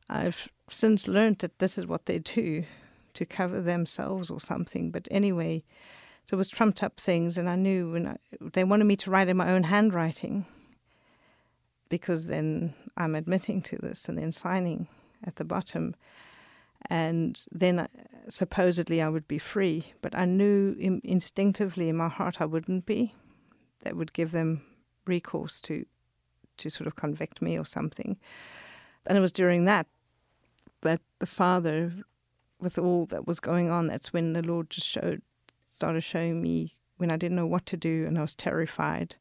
I've 0.09 0.47
since 0.69 1.07
learned 1.07 1.39
that 1.39 1.59
this 1.59 1.77
is 1.77 1.87
what 1.87 2.05
they 2.05 2.19
do 2.19 2.63
to 3.13 3.25
cover 3.25 3.61
themselves 3.61 4.29
or 4.29 4.39
something. 4.39 4.91
But 4.91 5.07
anyway, 5.09 5.63
so 6.25 6.35
it 6.35 6.37
was 6.37 6.49
trumped 6.49 6.83
up 6.83 6.99
things, 6.99 7.37
and 7.37 7.49
I 7.49 7.55
knew 7.55 7.91
when 7.91 8.07
I, 8.07 8.17
they 8.53 8.63
wanted 8.63 8.85
me 8.85 8.95
to 8.97 9.11
write 9.11 9.27
in 9.27 9.37
my 9.37 9.51
own 9.51 9.63
handwriting 9.63 10.45
because 11.89 12.27
then 12.27 12.73
I'm 12.97 13.15
admitting 13.15 13.61
to 13.63 13.77
this 13.77 14.07
and 14.07 14.17
then 14.17 14.31
signing 14.31 14.87
at 15.23 15.35
the 15.35 15.45
bottom. 15.45 15.95
And 16.89 17.39
then 17.51 17.79
uh, 17.79 17.87
supposedly 18.29 19.01
I 19.01 19.09
would 19.09 19.27
be 19.27 19.39
free, 19.39 19.93
but 20.01 20.15
I 20.15 20.25
knew 20.25 20.75
in, 20.79 21.01
instinctively 21.03 21.89
in 21.89 21.97
my 21.97 22.09
heart 22.09 22.37
I 22.39 22.45
wouldn't 22.45 22.85
be. 22.85 23.15
That 23.81 23.95
would 23.95 24.13
give 24.13 24.31
them 24.31 24.61
recourse 25.05 25.61
to 25.61 25.85
to 26.57 26.69
sort 26.71 26.87
of 26.87 26.95
convict 26.95 27.39
me 27.39 27.57
or 27.57 27.65
something. 27.65 28.17
And 29.05 29.17
it 29.17 29.21
was 29.21 29.31
during 29.31 29.65
that 29.65 29.85
that 30.81 31.01
the 31.19 31.25
father, 31.25 31.93
with 32.59 32.77
all 32.77 33.05
that 33.07 33.27
was 33.27 33.39
going 33.39 33.69
on, 33.69 33.87
that's 33.87 34.13
when 34.13 34.33
the 34.33 34.41
Lord 34.41 34.69
just 34.69 34.87
showed, 34.87 35.21
started 35.71 36.01
showing 36.01 36.41
me 36.41 36.75
when 36.97 37.11
I 37.11 37.17
didn't 37.17 37.37
know 37.37 37.47
what 37.47 37.65
to 37.67 37.77
do 37.77 38.05
and 38.05 38.17
I 38.17 38.21
was 38.21 38.35
terrified. 38.35 39.15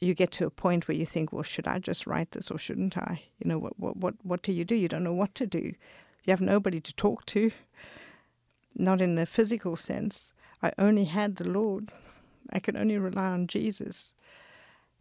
You 0.00 0.14
get 0.14 0.30
to 0.32 0.46
a 0.46 0.50
point 0.50 0.88
where 0.88 0.96
you 0.96 1.06
think, 1.06 1.32
well, 1.32 1.42
should 1.42 1.66
I 1.66 1.78
just 1.78 2.06
write 2.06 2.32
this 2.32 2.50
or 2.50 2.58
shouldn't 2.58 2.98
I? 2.98 3.22
You 3.38 3.48
know, 3.48 3.58
what, 3.58 3.78
what, 3.78 3.96
what, 3.96 4.14
what 4.22 4.42
do 4.42 4.52
you 4.52 4.64
do? 4.64 4.74
You 4.74 4.88
don't 4.88 5.04
know 5.04 5.12
what 5.14 5.34
to 5.36 5.46
do. 5.46 5.72
You 6.24 6.30
have 6.30 6.40
nobody 6.40 6.80
to 6.80 6.94
talk 6.94 7.24
to, 7.26 7.50
not 8.74 9.00
in 9.00 9.14
the 9.14 9.26
physical 9.26 9.76
sense. 9.76 10.32
I 10.62 10.72
only 10.78 11.04
had 11.04 11.36
the 11.36 11.48
Lord. 11.48 11.92
I 12.52 12.58
could 12.58 12.76
only 12.76 12.98
rely 12.98 13.28
on 13.28 13.46
Jesus. 13.46 14.12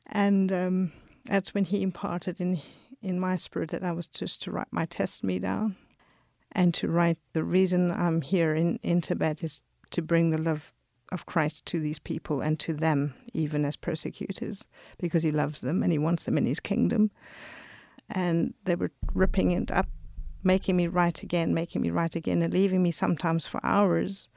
And 0.08 0.52
um, 0.52 0.92
that's 1.26 1.54
when 1.54 1.66
he 1.66 1.82
imparted 1.82 2.40
in 2.40 2.62
in 3.06 3.20
my 3.20 3.36
spirit 3.38 3.70
that 3.70 3.84
I 3.84 3.92
was 3.92 4.08
just 4.08 4.42
to 4.44 4.52
write 4.52 4.72
my 4.72 4.86
testimony 4.86 5.38
down 5.38 5.76
and 6.54 6.74
to 6.74 6.88
write 6.88 7.20
the 7.34 7.44
reason 7.44 7.92
I'm 7.92 8.22
here 8.22 8.56
in, 8.56 8.80
in 8.82 9.00
Tibet 9.00 9.44
is 9.44 9.62
to 9.92 10.02
bring 10.02 10.32
the 10.32 10.40
love 10.40 10.72
of 11.16 11.26
Christ 11.26 11.66
to 11.66 11.80
these 11.80 11.98
people 11.98 12.42
and 12.42 12.60
to 12.60 12.74
them, 12.74 13.16
even 13.34 13.66
as 13.66 13.76
persecutors, 13.76 14.64
because 15.00 15.24
he 15.24 15.32
loves 15.32 15.62
them 15.62 15.82
and 15.82 15.92
he 15.92 15.98
wants 15.98 16.26
them 16.26 16.38
in 16.38 16.46
his 16.46 16.60
kingdom. 16.60 17.10
And 18.10 18.54
they 18.66 18.76
were 18.76 18.92
ripping 19.16 19.50
it 19.50 19.72
up, 19.72 19.90
making 20.44 20.76
me 20.76 20.86
write 20.86 21.24
again, 21.24 21.56
making 21.56 21.82
me 21.82 21.90
write 21.90 22.16
again, 22.16 22.44
and 22.44 22.54
leaving 22.54 22.84
me 22.84 22.92
sometimes 22.92 23.48
for 23.48 23.60
hours. 23.66 24.28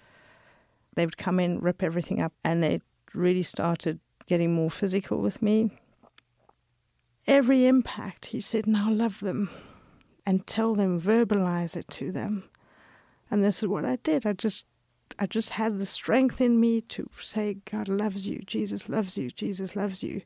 They 0.94 1.04
would 1.04 1.18
come 1.18 1.38
in, 1.38 1.60
rip 1.60 1.82
everything 1.82 2.22
up, 2.22 2.32
and 2.42 2.62
they 2.62 2.80
really 3.12 3.42
started 3.42 4.00
getting 4.26 4.54
more 4.54 4.70
physical 4.70 5.18
with 5.18 5.42
me 5.42 5.70
every 7.28 7.66
impact, 7.66 8.26
he 8.26 8.40
said, 8.40 8.66
now 8.66 8.90
love 8.90 9.20
them 9.20 9.50
and 10.26 10.46
tell 10.46 10.74
them, 10.74 11.00
verbalize 11.00 11.76
it 11.76 11.86
to 11.90 12.10
them. 12.10 12.48
And 13.30 13.44
this 13.44 13.62
is 13.62 13.68
what 13.68 13.84
I 13.84 13.96
did. 13.96 14.26
I 14.26 14.32
just 14.32 14.66
I 15.18 15.26
just 15.26 15.50
had 15.50 15.78
the 15.78 15.86
strength 15.86 16.40
in 16.40 16.60
me 16.60 16.80
to 16.82 17.08
say, 17.20 17.58
God 17.70 17.88
loves 17.88 18.26
you, 18.26 18.40
Jesus 18.46 18.88
loves 18.88 19.18
you, 19.18 19.30
Jesus 19.30 19.76
loves 19.76 20.02
you. 20.02 20.22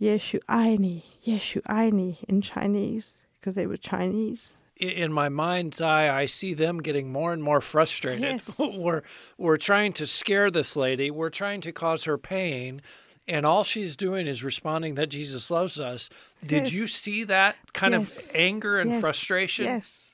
Yeshu 0.00 0.40
Aini, 0.48 1.02
Yeshu 1.24 1.62
Aini 1.62 2.22
in 2.24 2.42
Chinese, 2.42 3.22
because 3.40 3.54
they 3.54 3.66
were 3.66 3.76
Chinese. 3.76 4.52
In 4.76 5.12
my 5.12 5.28
mind's 5.28 5.80
eye, 5.80 6.12
I 6.12 6.26
see 6.26 6.54
them 6.54 6.78
getting 6.78 7.12
more 7.12 7.32
and 7.32 7.42
more 7.42 7.60
frustrated. 7.60 8.22
Yes. 8.22 8.58
we're, 8.76 9.02
we're 9.38 9.58
trying 9.58 9.92
to 9.94 10.06
scare 10.06 10.50
this 10.50 10.74
lady. 10.74 11.10
We're 11.10 11.30
trying 11.30 11.60
to 11.60 11.72
cause 11.72 12.04
her 12.04 12.18
pain 12.18 12.82
and 13.28 13.46
all 13.46 13.64
she's 13.64 13.96
doing 13.96 14.26
is 14.26 14.42
responding 14.42 14.94
that 14.96 15.08
Jesus 15.08 15.50
loves 15.50 15.78
us. 15.78 16.08
Did 16.44 16.64
yes. 16.64 16.72
you 16.72 16.86
see 16.88 17.24
that 17.24 17.56
kind 17.72 17.94
yes. 17.94 18.18
of 18.18 18.30
anger 18.34 18.80
and 18.80 19.00
frustration? 19.00 19.64
Yes. 19.64 20.11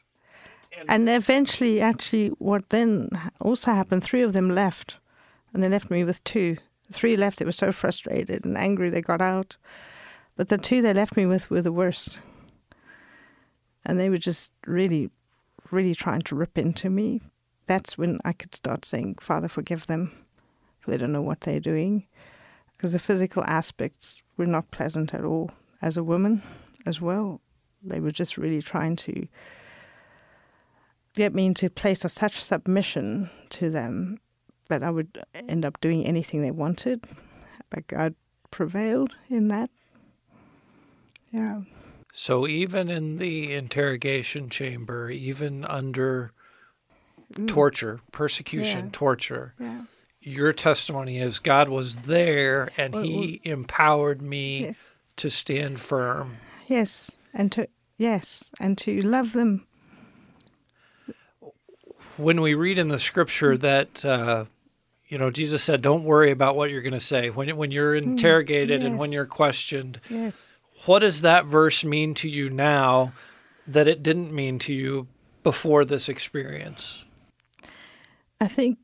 And, 0.88 1.08
eventually, 1.08 1.80
actually, 1.80 2.28
what 2.38 2.70
then 2.70 3.08
also 3.40 3.72
happened, 3.72 4.04
three 4.04 4.22
of 4.22 4.32
them 4.32 4.50
left, 4.50 4.98
and 5.52 5.62
they 5.62 5.68
left 5.68 5.90
me 5.90 6.04
with 6.04 6.22
two. 6.24 6.56
Three 6.92 7.16
left, 7.16 7.38
they 7.38 7.44
were 7.44 7.52
so 7.52 7.72
frustrated 7.72 8.44
and 8.44 8.56
angry 8.56 8.88
they 8.88 9.02
got 9.02 9.20
out. 9.20 9.56
But 10.36 10.48
the 10.48 10.58
two 10.58 10.80
they 10.80 10.94
left 10.94 11.16
me 11.16 11.26
with 11.26 11.50
were 11.50 11.60
the 11.60 11.72
worst. 11.72 12.20
And 13.84 13.98
they 13.98 14.08
were 14.08 14.18
just 14.18 14.52
really, 14.66 15.10
really 15.70 15.94
trying 15.94 16.22
to 16.22 16.34
rip 16.34 16.56
into 16.56 16.88
me. 16.88 17.20
That's 17.66 17.98
when 17.98 18.20
I 18.24 18.32
could 18.32 18.54
start 18.54 18.84
saying, 18.84 19.16
Father, 19.20 19.48
forgive 19.48 19.86
them, 19.86 20.12
for 20.80 20.90
they 20.90 20.96
don't 20.96 21.12
know 21.12 21.22
what 21.22 21.40
they're 21.42 21.60
doing 21.60 22.06
because 22.78 22.92
the 22.92 22.98
physical 23.00 23.42
aspects 23.44 24.14
were 24.36 24.46
not 24.46 24.70
pleasant 24.70 25.12
at 25.12 25.24
all 25.24 25.50
as 25.82 25.96
a 25.96 26.04
woman 26.04 26.42
as 26.86 27.00
well. 27.00 27.40
They 27.82 27.98
were 27.98 28.12
just 28.12 28.38
really 28.38 28.62
trying 28.62 28.94
to 28.96 29.26
get 31.18 31.34
me 31.34 31.46
into 31.46 31.66
a 31.66 31.70
place 31.70 32.04
of 32.04 32.12
such 32.12 32.42
submission 32.42 33.28
to 33.50 33.70
them 33.70 34.18
that 34.68 34.82
I 34.82 34.90
would 34.90 35.24
end 35.34 35.64
up 35.64 35.80
doing 35.80 36.06
anything 36.06 36.42
they 36.42 36.50
wanted. 36.50 37.04
But 37.70 37.86
God 37.86 38.14
prevailed 38.50 39.14
in 39.28 39.48
that. 39.48 39.70
Yeah. 41.30 41.62
So 42.12 42.46
even 42.46 42.88
in 42.88 43.18
the 43.18 43.52
interrogation 43.52 44.48
chamber, 44.48 45.10
even 45.10 45.64
under 45.66 46.32
mm. 47.34 47.46
torture, 47.46 48.00
persecution, 48.12 48.86
yeah. 48.86 48.90
torture, 48.92 49.54
yeah 49.60 49.82
your 50.28 50.52
testimony 50.52 51.18
is 51.18 51.38
God 51.38 51.68
was 51.68 51.96
there 51.96 52.68
and 52.76 52.94
well, 52.94 53.02
He 53.02 53.40
well, 53.44 53.52
empowered 53.54 54.22
me 54.22 54.66
yes. 54.66 54.76
to 55.16 55.30
stand 55.30 55.80
firm. 55.80 56.36
Yes, 56.66 57.16
and 57.32 57.50
to 57.52 57.68
yes, 57.96 58.44
and 58.60 58.76
to 58.78 59.00
love 59.00 59.32
them. 59.32 59.66
When 62.18 62.40
we 62.40 62.54
read 62.54 62.78
in 62.78 62.88
the 62.88 62.98
Scripture 62.98 63.56
that 63.58 64.04
uh, 64.04 64.44
you 65.08 65.18
know 65.18 65.30
Jesus 65.30 65.62
said, 65.62 65.82
"Don't 65.82 66.04
worry 66.04 66.30
about 66.30 66.56
what 66.56 66.70
you're 66.70 66.82
going 66.82 66.92
to 66.92 67.00
say 67.00 67.30
when 67.30 67.56
when 67.56 67.70
you're 67.70 67.94
mm, 67.94 68.02
interrogated 68.02 68.80
yes. 68.80 68.86
and 68.86 68.98
when 68.98 69.12
you're 69.12 69.26
questioned." 69.26 70.00
Yes. 70.10 70.58
What 70.84 71.00
does 71.00 71.22
that 71.22 71.44
verse 71.44 71.84
mean 71.84 72.14
to 72.14 72.28
you 72.28 72.48
now 72.48 73.12
that 73.66 73.88
it 73.88 74.02
didn't 74.02 74.32
mean 74.32 74.58
to 74.60 74.74
you 74.74 75.06
before 75.42 75.84
this 75.84 76.08
experience? 76.08 77.04
I 78.40 78.48
think 78.48 78.78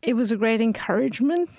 it 0.00 0.14
was 0.14 0.32
a 0.32 0.36
great 0.36 0.60
encouragement 0.60 1.50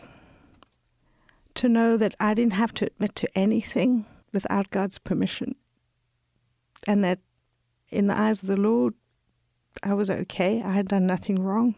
to 1.55 1.69
know 1.69 1.97
that 1.97 2.15
I 2.19 2.33
didn't 2.33 2.53
have 2.53 2.73
to 2.75 2.87
admit 2.87 3.15
to 3.17 3.37
anything 3.37 4.05
without 4.31 4.71
God's 4.71 4.97
permission. 4.97 5.55
And 6.87 7.03
that 7.03 7.19
in 7.89 8.07
the 8.07 8.19
eyes 8.19 8.41
of 8.41 8.49
the 8.49 8.57
Lord, 8.57 8.95
I 9.83 9.93
was 9.93 10.09
okay. 10.09 10.61
I 10.63 10.73
had 10.73 10.87
done 10.87 11.05
nothing 11.05 11.41
wrong. 11.41 11.75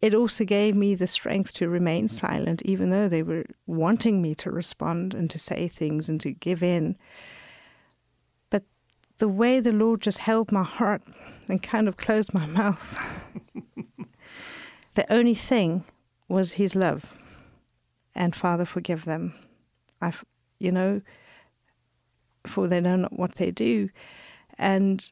It 0.00 0.14
also 0.14 0.44
gave 0.44 0.76
me 0.76 0.94
the 0.94 1.06
strength 1.06 1.52
to 1.54 1.68
remain 1.68 2.08
silent, 2.08 2.62
even 2.62 2.90
though 2.90 3.08
they 3.08 3.22
were 3.22 3.44
wanting 3.66 4.22
me 4.22 4.34
to 4.36 4.50
respond 4.50 5.14
and 5.14 5.28
to 5.30 5.38
say 5.38 5.68
things 5.68 6.08
and 6.08 6.20
to 6.20 6.32
give 6.32 6.62
in. 6.62 6.96
But 8.50 8.62
the 9.18 9.28
way 9.28 9.58
the 9.58 9.72
Lord 9.72 10.02
just 10.02 10.18
held 10.18 10.52
my 10.52 10.62
heart 10.62 11.02
and 11.48 11.62
kind 11.62 11.88
of 11.88 11.96
closed 11.96 12.32
my 12.32 12.46
mouth, 12.46 12.98
the 14.94 15.12
only 15.12 15.34
thing 15.34 15.84
was 16.28 16.52
His 16.52 16.76
love 16.76 17.14
and 18.16 18.34
Father, 18.34 18.64
forgive 18.64 19.04
them. 19.04 19.34
I, 20.00 20.12
you 20.58 20.72
know, 20.72 21.02
for 22.46 22.66
they 22.66 22.80
know 22.80 22.96
not 22.96 23.12
what 23.12 23.34
they 23.34 23.50
do. 23.50 23.90
And 24.58 25.08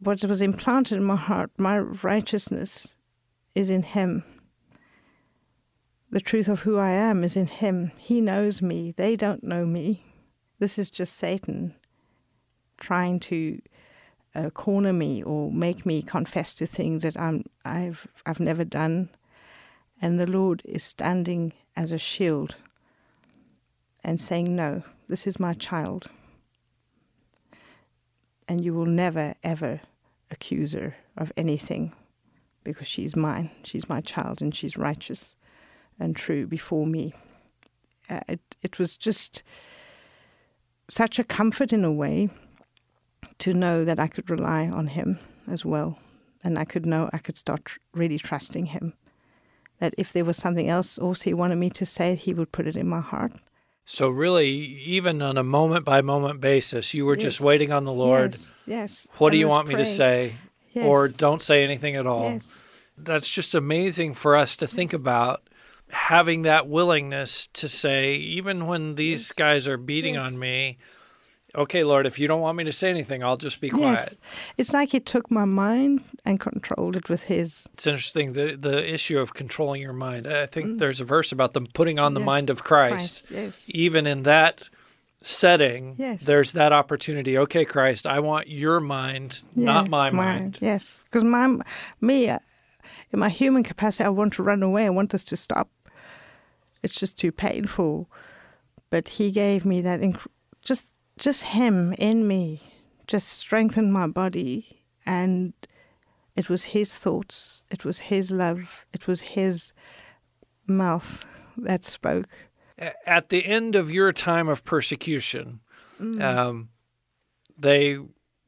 what 0.00 0.22
was 0.24 0.42
implanted 0.42 0.98
in 0.98 1.04
my 1.04 1.16
heart, 1.16 1.50
my 1.58 1.78
righteousness 1.78 2.94
is 3.54 3.70
in 3.70 3.82
Him. 3.82 4.24
The 6.10 6.20
truth 6.20 6.48
of 6.48 6.60
who 6.60 6.78
I 6.78 6.90
am 6.90 7.24
is 7.24 7.36
in 7.36 7.46
Him. 7.46 7.92
He 7.98 8.20
knows 8.20 8.62
me. 8.62 8.92
They 8.96 9.16
don't 9.16 9.44
know 9.44 9.66
me. 9.66 10.04
This 10.58 10.78
is 10.78 10.90
just 10.90 11.16
Satan 11.16 11.74
trying 12.78 13.20
to 13.20 13.60
uh, 14.34 14.50
corner 14.50 14.92
me 14.92 15.22
or 15.22 15.50
make 15.50 15.84
me 15.84 16.02
confess 16.02 16.54
to 16.54 16.66
things 16.66 17.02
that 17.02 17.18
I'm 17.18 17.44
I've 17.64 18.06
I've 18.24 18.40
never 18.40 18.64
done. 18.64 19.10
And 20.00 20.18
the 20.18 20.26
Lord 20.26 20.62
is 20.64 20.84
standing 20.84 21.52
as 21.76 21.90
a 21.90 21.98
shield 21.98 22.54
and 24.04 24.20
saying, 24.20 24.54
No, 24.54 24.82
this 25.08 25.26
is 25.26 25.40
my 25.40 25.54
child. 25.54 26.08
And 28.48 28.64
you 28.64 28.74
will 28.74 28.86
never, 28.86 29.34
ever 29.44 29.80
accuse 30.30 30.72
her 30.72 30.96
of 31.16 31.30
anything 31.36 31.92
because 32.64 32.86
she's 32.86 33.14
mine. 33.14 33.50
She's 33.62 33.88
my 33.88 34.00
child 34.00 34.40
and 34.40 34.54
she's 34.54 34.76
righteous 34.76 35.34
and 36.00 36.16
true 36.16 36.46
before 36.46 36.86
me. 36.86 37.14
Uh, 38.08 38.20
it, 38.28 38.40
it 38.62 38.78
was 38.78 38.96
just 38.96 39.42
such 40.90 41.18
a 41.18 41.24
comfort 41.24 41.72
in 41.72 41.84
a 41.84 41.92
way 41.92 42.30
to 43.38 43.52
know 43.52 43.84
that 43.84 43.98
I 43.98 44.08
could 44.08 44.30
rely 44.30 44.68
on 44.68 44.86
him 44.88 45.18
as 45.50 45.64
well. 45.64 45.98
And 46.42 46.58
I 46.58 46.64
could 46.64 46.86
know 46.86 47.10
I 47.12 47.18
could 47.18 47.36
start 47.36 47.72
really 47.92 48.18
trusting 48.18 48.66
him 48.66 48.94
that 49.80 49.94
if 49.98 50.12
there 50.12 50.24
was 50.24 50.36
something 50.36 50.68
else 50.68 50.98
also 50.98 51.24
he 51.24 51.34
wanted 51.34 51.56
me 51.56 51.70
to 51.70 51.86
say, 51.86 52.14
he 52.14 52.34
would 52.34 52.52
put 52.52 52.66
it 52.66 52.76
in 52.76 52.88
my 52.88 53.00
heart. 53.00 53.32
So 53.90 54.10
really, 54.10 54.50
even 54.50 55.22
on 55.22 55.38
a 55.38 55.42
moment 55.42 55.86
by 55.86 56.02
moment 56.02 56.42
basis, 56.42 56.92
you 56.92 57.06
were 57.06 57.14
yes. 57.14 57.22
just 57.22 57.40
waiting 57.40 57.72
on 57.72 57.84
the 57.84 57.92
Lord. 57.92 58.32
Yes. 58.32 58.54
yes. 58.66 59.08
What 59.16 59.30
do 59.30 59.38
you 59.38 59.48
want 59.48 59.64
praying. 59.64 59.78
me 59.78 59.84
to 59.84 59.90
say? 59.90 60.34
Yes. 60.74 60.84
Or 60.84 61.08
don't 61.08 61.42
say 61.42 61.64
anything 61.64 61.96
at 61.96 62.06
all. 62.06 62.24
Yes. 62.24 62.54
That's 62.98 63.30
just 63.30 63.54
amazing 63.54 64.12
for 64.12 64.36
us 64.36 64.58
to 64.58 64.66
think 64.66 64.92
about 64.92 65.48
having 65.88 66.42
that 66.42 66.68
willingness 66.68 67.48
to 67.54 67.66
say, 67.66 68.16
even 68.16 68.66
when 68.66 68.96
these 68.96 69.32
guys 69.32 69.66
are 69.66 69.78
beating 69.78 70.18
on 70.18 70.38
me, 70.38 70.76
okay, 71.54 71.84
Lord, 71.84 72.06
if 72.06 72.18
you 72.18 72.26
don't 72.26 72.40
want 72.40 72.56
me 72.56 72.64
to 72.64 72.72
say 72.72 72.90
anything, 72.90 73.22
I'll 73.22 73.36
just 73.36 73.60
be 73.60 73.70
quiet. 73.70 73.98
Yes. 73.98 74.20
It's 74.56 74.72
like 74.72 74.90
he 74.90 75.00
took 75.00 75.30
my 75.30 75.44
mind 75.44 76.02
and 76.24 76.38
controlled 76.38 76.96
it 76.96 77.08
with 77.08 77.24
his. 77.24 77.66
It's 77.74 77.86
interesting 77.86 78.32
the 78.32 78.56
the 78.56 78.92
issue 78.92 79.18
of 79.18 79.34
controlling 79.34 79.82
your 79.82 79.92
mind. 79.92 80.26
I 80.26 80.46
think 80.46 80.66
mm. 80.66 80.78
there's 80.78 81.00
a 81.00 81.04
verse 81.04 81.32
about 81.32 81.54
them 81.54 81.66
putting 81.74 81.98
on 81.98 82.14
the 82.14 82.20
yes. 82.20 82.26
mind 82.26 82.50
of 82.50 82.64
Christ. 82.64 83.28
Christ. 83.28 83.30
Yes. 83.30 83.66
Even 83.68 84.06
in 84.06 84.22
that 84.24 84.62
setting, 85.22 85.96
yes. 85.98 86.24
there's 86.24 86.52
that 86.52 86.72
opportunity. 86.72 87.36
Okay, 87.38 87.64
Christ, 87.64 88.06
I 88.06 88.20
want 88.20 88.48
your 88.48 88.80
mind, 88.80 89.42
yeah, 89.56 89.64
not 89.64 89.88
my 89.88 90.10
mind. 90.10 90.40
mind. 90.40 90.58
Yes, 90.60 91.02
because 91.04 91.24
my 91.24 91.58
me, 92.00 92.28
uh, 92.28 92.38
in 93.12 93.18
my 93.18 93.28
human 93.28 93.62
capacity, 93.62 94.04
I 94.04 94.10
want 94.10 94.34
to 94.34 94.42
run 94.42 94.62
away. 94.62 94.86
I 94.86 94.90
want 94.90 95.10
this 95.10 95.24
to 95.24 95.36
stop. 95.36 95.70
It's 96.82 96.94
just 96.94 97.18
too 97.18 97.32
painful. 97.32 98.08
But 98.90 99.08
he 99.08 99.30
gave 99.30 99.66
me 99.66 99.82
that 99.82 100.00
inc- 100.00 100.26
just 100.62 100.86
just 101.18 101.42
him 101.42 101.92
in 101.94 102.26
me 102.26 102.60
just 103.06 103.28
strengthened 103.28 103.92
my 103.92 104.06
body 104.06 104.82
and 105.04 105.52
it 106.36 106.48
was 106.48 106.64
his 106.64 106.94
thoughts 106.94 107.62
it 107.70 107.84
was 107.84 107.98
his 107.98 108.30
love 108.30 108.84
it 108.92 109.06
was 109.06 109.20
his 109.20 109.72
mouth 110.66 111.24
that 111.56 111.84
spoke 111.84 112.28
at 113.06 113.30
the 113.30 113.44
end 113.44 113.74
of 113.74 113.90
your 113.90 114.12
time 114.12 114.48
of 114.48 114.64
persecution 114.64 115.60
mm. 116.00 116.22
um, 116.22 116.68
they 117.58 117.98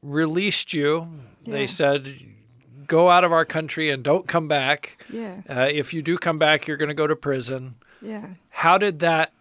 released 0.01 0.73
you 0.73 1.07
yeah. 1.43 1.53
they 1.53 1.67
said 1.67 2.15
go 2.87 3.09
out 3.09 3.23
of 3.23 3.31
our 3.31 3.45
country 3.45 3.89
and 3.89 4.03
don't 4.03 4.27
come 4.27 4.47
back 4.47 5.03
yeah. 5.09 5.41
Uh, 5.49 5.67
if 5.71 5.93
you 5.93 6.01
do 6.01 6.17
come 6.17 6.39
back 6.39 6.67
you're 6.67 6.77
going 6.77 6.89
to 6.89 6.95
go 6.95 7.07
to 7.07 7.15
prison 7.15 7.75
yeah 8.01 8.27
how 8.49 8.77
did 8.77 8.99
that 8.99 9.33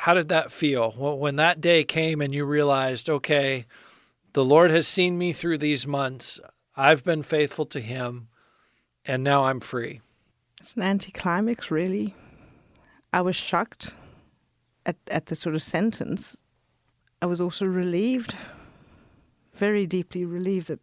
how 0.00 0.14
did 0.14 0.30
that 0.30 0.50
feel 0.50 0.92
when 0.92 1.36
that 1.36 1.60
day 1.60 1.84
came 1.84 2.22
and 2.22 2.34
you 2.34 2.42
realized, 2.46 3.10
okay, 3.10 3.66
the 4.32 4.42
Lord 4.42 4.70
has 4.70 4.88
seen 4.88 5.18
me 5.18 5.34
through 5.34 5.58
these 5.58 5.86
months. 5.86 6.40
I've 6.74 7.04
been 7.04 7.22
faithful 7.22 7.66
to 7.66 7.80
Him, 7.80 8.28
and 9.04 9.22
now 9.22 9.44
I'm 9.44 9.60
free? 9.60 10.00
It's 10.58 10.72
an 10.72 10.80
anticlimax, 10.80 11.70
really. 11.70 12.14
I 13.12 13.20
was 13.20 13.36
shocked 13.36 13.92
at, 14.86 14.96
at 15.08 15.26
the 15.26 15.36
sort 15.36 15.54
of 15.54 15.62
sentence. 15.62 16.38
I 17.20 17.26
was 17.26 17.42
also 17.42 17.66
relieved, 17.66 18.34
very 19.52 19.86
deeply 19.86 20.24
relieved 20.24 20.68
that 20.68 20.80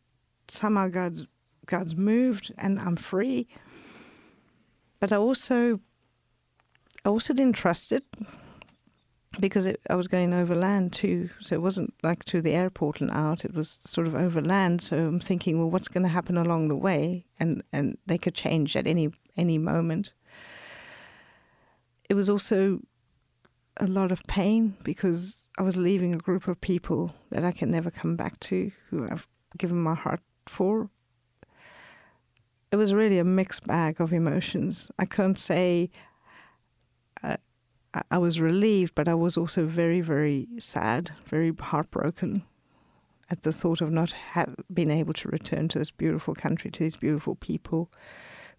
somehow 0.48 0.90
God's, 0.90 1.26
God's 1.66 1.96
moved 1.96 2.54
and 2.60 2.80
I'm 2.80 2.96
free. 2.96 3.48
But 5.00 5.12
I 5.12 5.16
also, 5.16 5.80
I 7.04 7.10
also 7.10 7.34
didn't 7.34 7.56
trust 7.56 7.92
it 7.92 8.06
because 9.40 9.66
it, 9.66 9.80
I 9.90 9.96
was 9.96 10.08
going 10.08 10.34
overland 10.34 10.94
too, 10.94 11.30
so 11.40 11.56
it 11.56 11.62
wasn't 11.62 11.94
like 12.04 12.24
to 12.26 12.42
the 12.42 12.54
airport 12.54 13.02
and 13.02 13.12
out. 13.12 13.46
It 13.46 13.54
was 13.54 13.80
sort 13.84 14.08
of 14.08 14.16
overland. 14.16 14.82
So 14.82 14.98
I'm 14.98 15.20
thinking, 15.20 15.60
well, 15.60 15.70
what's 15.70 15.88
going 15.88 16.04
to 16.04 16.10
happen 16.10 16.38
along 16.38 16.68
the 16.68 16.76
way? 16.76 17.26
And 17.40 17.64
and 17.72 17.98
they 18.06 18.18
could 18.18 18.36
change 18.36 18.76
at 18.76 18.88
any 18.88 19.10
any 19.36 19.58
moment. 19.58 20.14
It 22.10 22.14
was 22.14 22.30
also 22.30 22.80
a 23.78 23.88
lot 23.88 24.12
of 24.12 24.24
pain 24.24 24.76
because 24.84 25.48
I 25.58 25.62
was 25.62 25.78
leaving 25.78 26.14
a 26.14 26.18
group 26.18 26.48
of 26.48 26.60
people 26.62 27.14
that 27.32 27.44
I 27.44 27.52
can 27.52 27.70
never 27.70 27.92
come 27.92 28.16
back 28.16 28.40
to, 28.42 28.72
who 28.90 29.08
I've 29.10 29.28
given 29.58 29.78
my 29.78 29.94
heart 29.94 30.22
for. 30.48 30.90
It 32.72 32.76
was 32.76 32.94
really 32.94 33.20
a 33.20 33.24
mixed 33.24 33.66
bag 33.66 34.02
of 34.02 34.12
emotions. 34.12 34.90
I 35.00 35.06
can't 35.06 35.38
say 35.38 35.90
I 38.12 38.18
was 38.18 38.40
relieved, 38.40 38.96
but 38.96 39.08
I 39.08 39.16
was 39.16 39.38
also 39.38 39.66
very, 39.66 40.02
very 40.02 40.48
sad, 40.60 41.12
very 41.26 41.54
heartbroken 41.60 42.44
at 43.30 43.42
the 43.42 43.52
thought 43.54 43.82
of 43.82 43.92
not 43.92 44.12
have 44.12 44.56
been 44.74 44.92
able 44.92 45.14
to 45.14 45.30
return 45.30 45.68
to 45.70 45.80
this 45.80 45.92
beautiful 45.92 46.34
country, 46.36 46.72
to 46.72 46.80
these 46.80 46.96
beautiful 46.96 47.36
people 47.36 47.92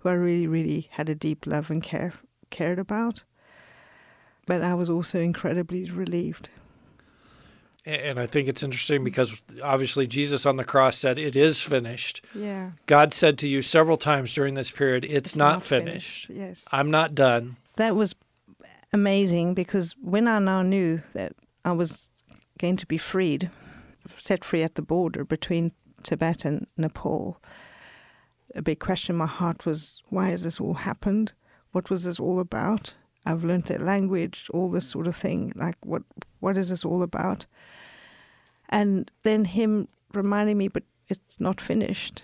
who 0.00 0.08
I 0.08 0.12
really, 0.12 0.46
really 0.46 0.88
had 0.92 1.08
a 1.08 1.14
deep 1.14 1.46
love 1.46 1.70
and 1.70 1.82
care 1.82 2.12
cared 2.50 2.78
about. 2.78 3.24
But 4.46 4.62
I 4.62 4.74
was 4.74 4.88
also 4.90 5.20
incredibly 5.20 5.90
relieved. 5.90 6.48
And 7.84 8.20
I 8.20 8.26
think 8.26 8.48
it's 8.48 8.62
interesting 8.62 9.02
because 9.02 9.40
obviously 9.62 10.06
Jesus 10.06 10.44
on 10.44 10.56
the 10.56 10.64
cross 10.64 10.98
said, 10.98 11.18
It 11.18 11.36
is 11.36 11.62
finished. 11.62 12.22
Yeah. 12.34 12.72
God 12.86 13.14
said 13.14 13.38
to 13.38 13.48
you 13.48 13.62
several 13.62 13.96
times 13.96 14.34
during 14.34 14.54
this 14.54 14.70
period, 14.70 15.04
It's, 15.04 15.14
it's 15.14 15.36
not, 15.36 15.52
not, 15.54 15.62
finished. 15.62 16.26
finished. 16.26 16.40
Yes. 16.60 16.64
I'm 16.70 16.90
not 16.90 17.14
done. 17.14 17.56
That 17.76 17.96
was 17.96 18.14
amazing 18.92 19.54
because 19.54 19.94
when 20.00 20.28
I 20.28 20.38
now 20.38 20.62
knew 20.62 21.02
that 21.14 21.32
I 21.64 21.72
was 21.72 22.10
going 22.58 22.76
to 22.76 22.86
be 22.86 22.98
freed, 22.98 23.50
set 24.16 24.44
free 24.44 24.62
at 24.62 24.74
the 24.74 24.82
border 24.82 25.24
between 25.24 25.72
Tibet 26.02 26.44
and 26.44 26.66
Nepal, 26.76 27.40
a 28.54 28.62
big 28.62 28.80
question 28.80 29.14
in 29.14 29.18
my 29.18 29.26
heart 29.26 29.66
was 29.66 30.02
why 30.08 30.30
has 30.30 30.42
this 30.42 30.60
all 30.60 30.74
happened? 30.74 31.32
What 31.72 31.90
was 31.90 32.04
this 32.04 32.18
all 32.18 32.40
about? 32.40 32.94
I've 33.26 33.44
learned 33.44 33.64
their 33.64 33.78
language, 33.78 34.48
all 34.54 34.70
this 34.70 34.86
sort 34.86 35.06
of 35.06 35.16
thing. 35.16 35.52
Like, 35.54 35.76
what 35.84 36.02
what 36.40 36.56
is 36.56 36.70
this 36.70 36.84
all 36.84 37.02
about? 37.02 37.46
And 38.70 39.10
then 39.22 39.44
him 39.44 39.88
reminding 40.14 40.56
me, 40.56 40.68
but 40.68 40.84
it's 41.08 41.40
not 41.40 41.60
finished. 41.60 42.22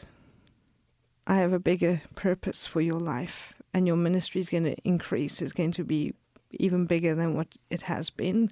I 1.27 1.37
have 1.37 1.53
a 1.53 1.59
bigger 1.59 2.03
purpose 2.15 2.67
for 2.67 2.81
your 2.81 3.01
life, 3.01 3.55
and 3.73 3.87
your 3.87 3.97
ministry 3.97 4.41
is 4.41 4.49
going 4.49 4.65
to 4.65 4.77
increase. 4.85 5.41
It's 5.43 5.53
going 5.53 5.73
to 5.73 5.85
be 5.85 6.15
even 6.61 6.87
bigger 6.87 7.15
than 7.15 7.35
what 7.35 7.49
it 7.71 7.83
has 7.83 8.11
been. 8.11 8.51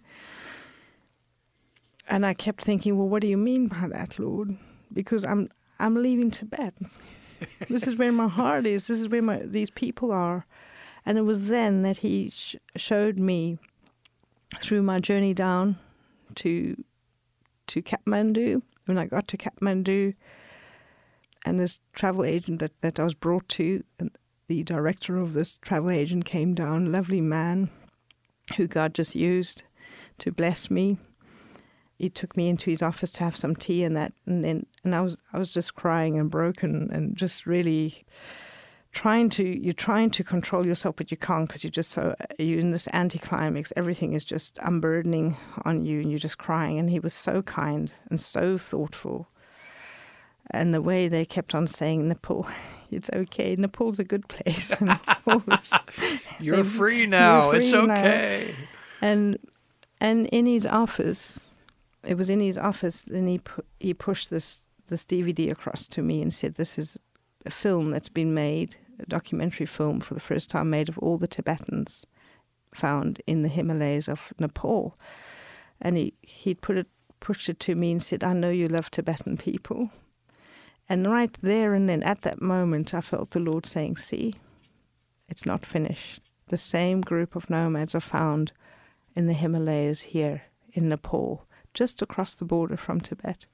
And 2.08 2.26
I 2.26 2.34
kept 2.34 2.62
thinking, 2.62 2.98
well, 2.98 3.08
what 3.08 3.22
do 3.22 3.28
you 3.28 3.36
mean 3.36 3.68
by 3.68 3.88
that, 3.88 4.18
Lord? 4.18 4.56
Because 4.92 5.24
I'm 5.24 5.48
I'm 5.78 5.94
leaving 5.94 6.30
Tibet. 6.30 6.74
this 7.68 7.86
is 7.86 7.96
where 7.96 8.12
my 8.12 8.28
heart 8.28 8.66
is. 8.66 8.86
This 8.86 9.00
is 9.00 9.08
where 9.08 9.22
my 9.22 9.38
these 9.38 9.70
people 9.70 10.12
are. 10.12 10.46
And 11.04 11.18
it 11.18 11.22
was 11.22 11.46
then 11.48 11.82
that 11.82 11.98
he 11.98 12.30
sh- 12.30 12.56
showed 12.76 13.18
me 13.18 13.58
through 14.60 14.82
my 14.82 15.00
journey 15.00 15.34
down 15.34 15.78
to 16.36 16.82
to 17.68 17.82
Kathmandu. 17.82 18.62
When 18.86 18.98
I 18.98 19.06
got 19.06 19.28
to 19.28 19.36
Kathmandu, 19.36 20.14
and 21.44 21.58
this 21.58 21.80
travel 21.92 22.24
agent 22.24 22.58
that, 22.58 22.72
that 22.80 22.98
I 22.98 23.04
was 23.04 23.14
brought 23.14 23.48
to, 23.50 23.84
and 23.98 24.10
the 24.48 24.64
director 24.64 25.16
of 25.16 25.34
this 25.34 25.58
travel 25.58 25.90
agent 25.90 26.24
came 26.24 26.54
down, 26.54 26.90
lovely 26.90 27.20
man 27.20 27.70
who 28.54 28.66
God 28.66 28.94
just 28.94 29.14
used 29.14 29.62
to 30.18 30.30
bless 30.30 30.70
me. 30.70 30.98
He 31.98 32.10
took 32.10 32.36
me 32.36 32.48
into 32.48 32.70
his 32.70 32.82
office 32.82 33.12
to 33.12 33.24
have 33.24 33.36
some 33.36 33.54
tea 33.54 33.84
and 33.84 33.96
that, 33.96 34.12
and 34.26 34.42
then 34.42 34.66
and 34.82 34.94
I 34.94 35.00
was 35.00 35.18
I 35.32 35.38
was 35.38 35.52
just 35.52 35.74
crying 35.74 36.18
and 36.18 36.30
broken 36.30 36.90
and 36.92 37.16
just 37.16 37.46
really 37.46 38.04
trying 38.92 39.30
to 39.30 39.44
you're 39.44 39.72
trying 39.72 40.10
to 40.10 40.24
control 40.24 40.66
yourself, 40.66 40.96
but 40.96 41.10
you 41.10 41.16
can't 41.16 41.46
because 41.46 41.64
you're 41.64 41.70
just 41.70 41.90
so 41.90 42.14
you're 42.38 42.60
in 42.60 42.72
this 42.72 42.88
anticlimax. 42.92 43.72
Everything 43.76 44.12
is 44.12 44.24
just 44.24 44.58
unburdening 44.62 45.36
on 45.64 45.84
you, 45.84 46.00
and 46.00 46.10
you're 46.10 46.18
just 46.18 46.38
crying. 46.38 46.78
And 46.78 46.90
he 46.90 47.00
was 47.00 47.14
so 47.14 47.42
kind 47.42 47.92
and 48.10 48.20
so 48.20 48.58
thoughtful, 48.58 49.28
and 50.50 50.74
the 50.74 50.82
way 50.82 51.08
they 51.08 51.24
kept 51.24 51.54
on 51.54 51.66
saying 51.66 52.08
Nepal, 52.08 52.46
it's 52.90 53.10
okay. 53.12 53.56
Nepal's 53.56 53.98
a 53.98 54.04
good 54.04 54.28
place. 54.28 54.74
you're 56.40 56.64
free 56.64 57.06
now. 57.06 57.52
You're 57.52 57.60
free 57.60 57.64
it's 57.66 57.74
okay. 57.74 58.54
Now. 58.58 59.08
And 59.08 59.38
and 60.00 60.26
in 60.28 60.46
his 60.46 60.66
office, 60.66 61.54
it 62.04 62.16
was 62.16 62.28
in 62.28 62.40
his 62.40 62.58
office, 62.58 63.06
and 63.06 63.28
he 63.28 63.38
pu- 63.38 63.64
he 63.80 63.94
pushed 63.94 64.30
this 64.30 64.64
this 64.88 65.04
DVD 65.04 65.50
across 65.50 65.86
to 65.88 66.02
me 66.02 66.20
and 66.20 66.32
said, 66.32 66.54
"This 66.54 66.78
is 66.78 66.98
a 67.46 67.50
film 67.50 67.90
that's 67.90 68.08
been 68.08 68.34
made, 68.34 68.76
a 68.98 69.06
documentary 69.06 69.66
film 69.66 70.00
for 70.00 70.14
the 70.14 70.20
first 70.20 70.50
time 70.50 70.70
made 70.70 70.88
of 70.88 70.98
all 70.98 71.18
the 71.18 71.28
Tibetans 71.28 72.04
found 72.74 73.20
in 73.26 73.42
the 73.42 73.48
Himalayas 73.48 74.08
of 74.08 74.32
Nepal." 74.38 74.94
And 75.80 75.96
he 75.96 76.14
he 76.22 76.54
put 76.54 76.76
it 76.76 76.88
pushed 77.20 77.48
it 77.48 77.60
to 77.60 77.74
me 77.74 77.92
and 77.92 78.02
said, 78.02 78.22
"I 78.22 78.32
know 78.32 78.50
you 78.50 78.68
love 78.68 78.90
Tibetan 78.90 79.36
people." 79.36 79.90
And 80.88 81.10
right 81.10 81.36
there 81.42 81.74
and 81.74 81.88
then, 81.88 82.02
at 82.02 82.22
that 82.22 82.42
moment, 82.42 82.92
I 82.94 83.00
felt 83.00 83.30
the 83.30 83.40
Lord 83.40 83.66
saying, 83.66 83.96
"See, 83.96 84.34
it's 85.28 85.46
not 85.46 85.64
finished. 85.64 86.22
The 86.48 86.56
same 86.56 87.00
group 87.00 87.34
of 87.36 87.48
nomads 87.48 87.94
are 87.94 88.00
found 88.00 88.52
in 89.14 89.26
the 89.26 89.32
Himalayas 89.32 90.02
here 90.02 90.42
in 90.72 90.88
Nepal." 90.88 91.46
just 91.74 92.02
across 92.02 92.34
the 92.34 92.44
border 92.44 92.76
from 92.76 93.00
Tibet. 93.00 93.46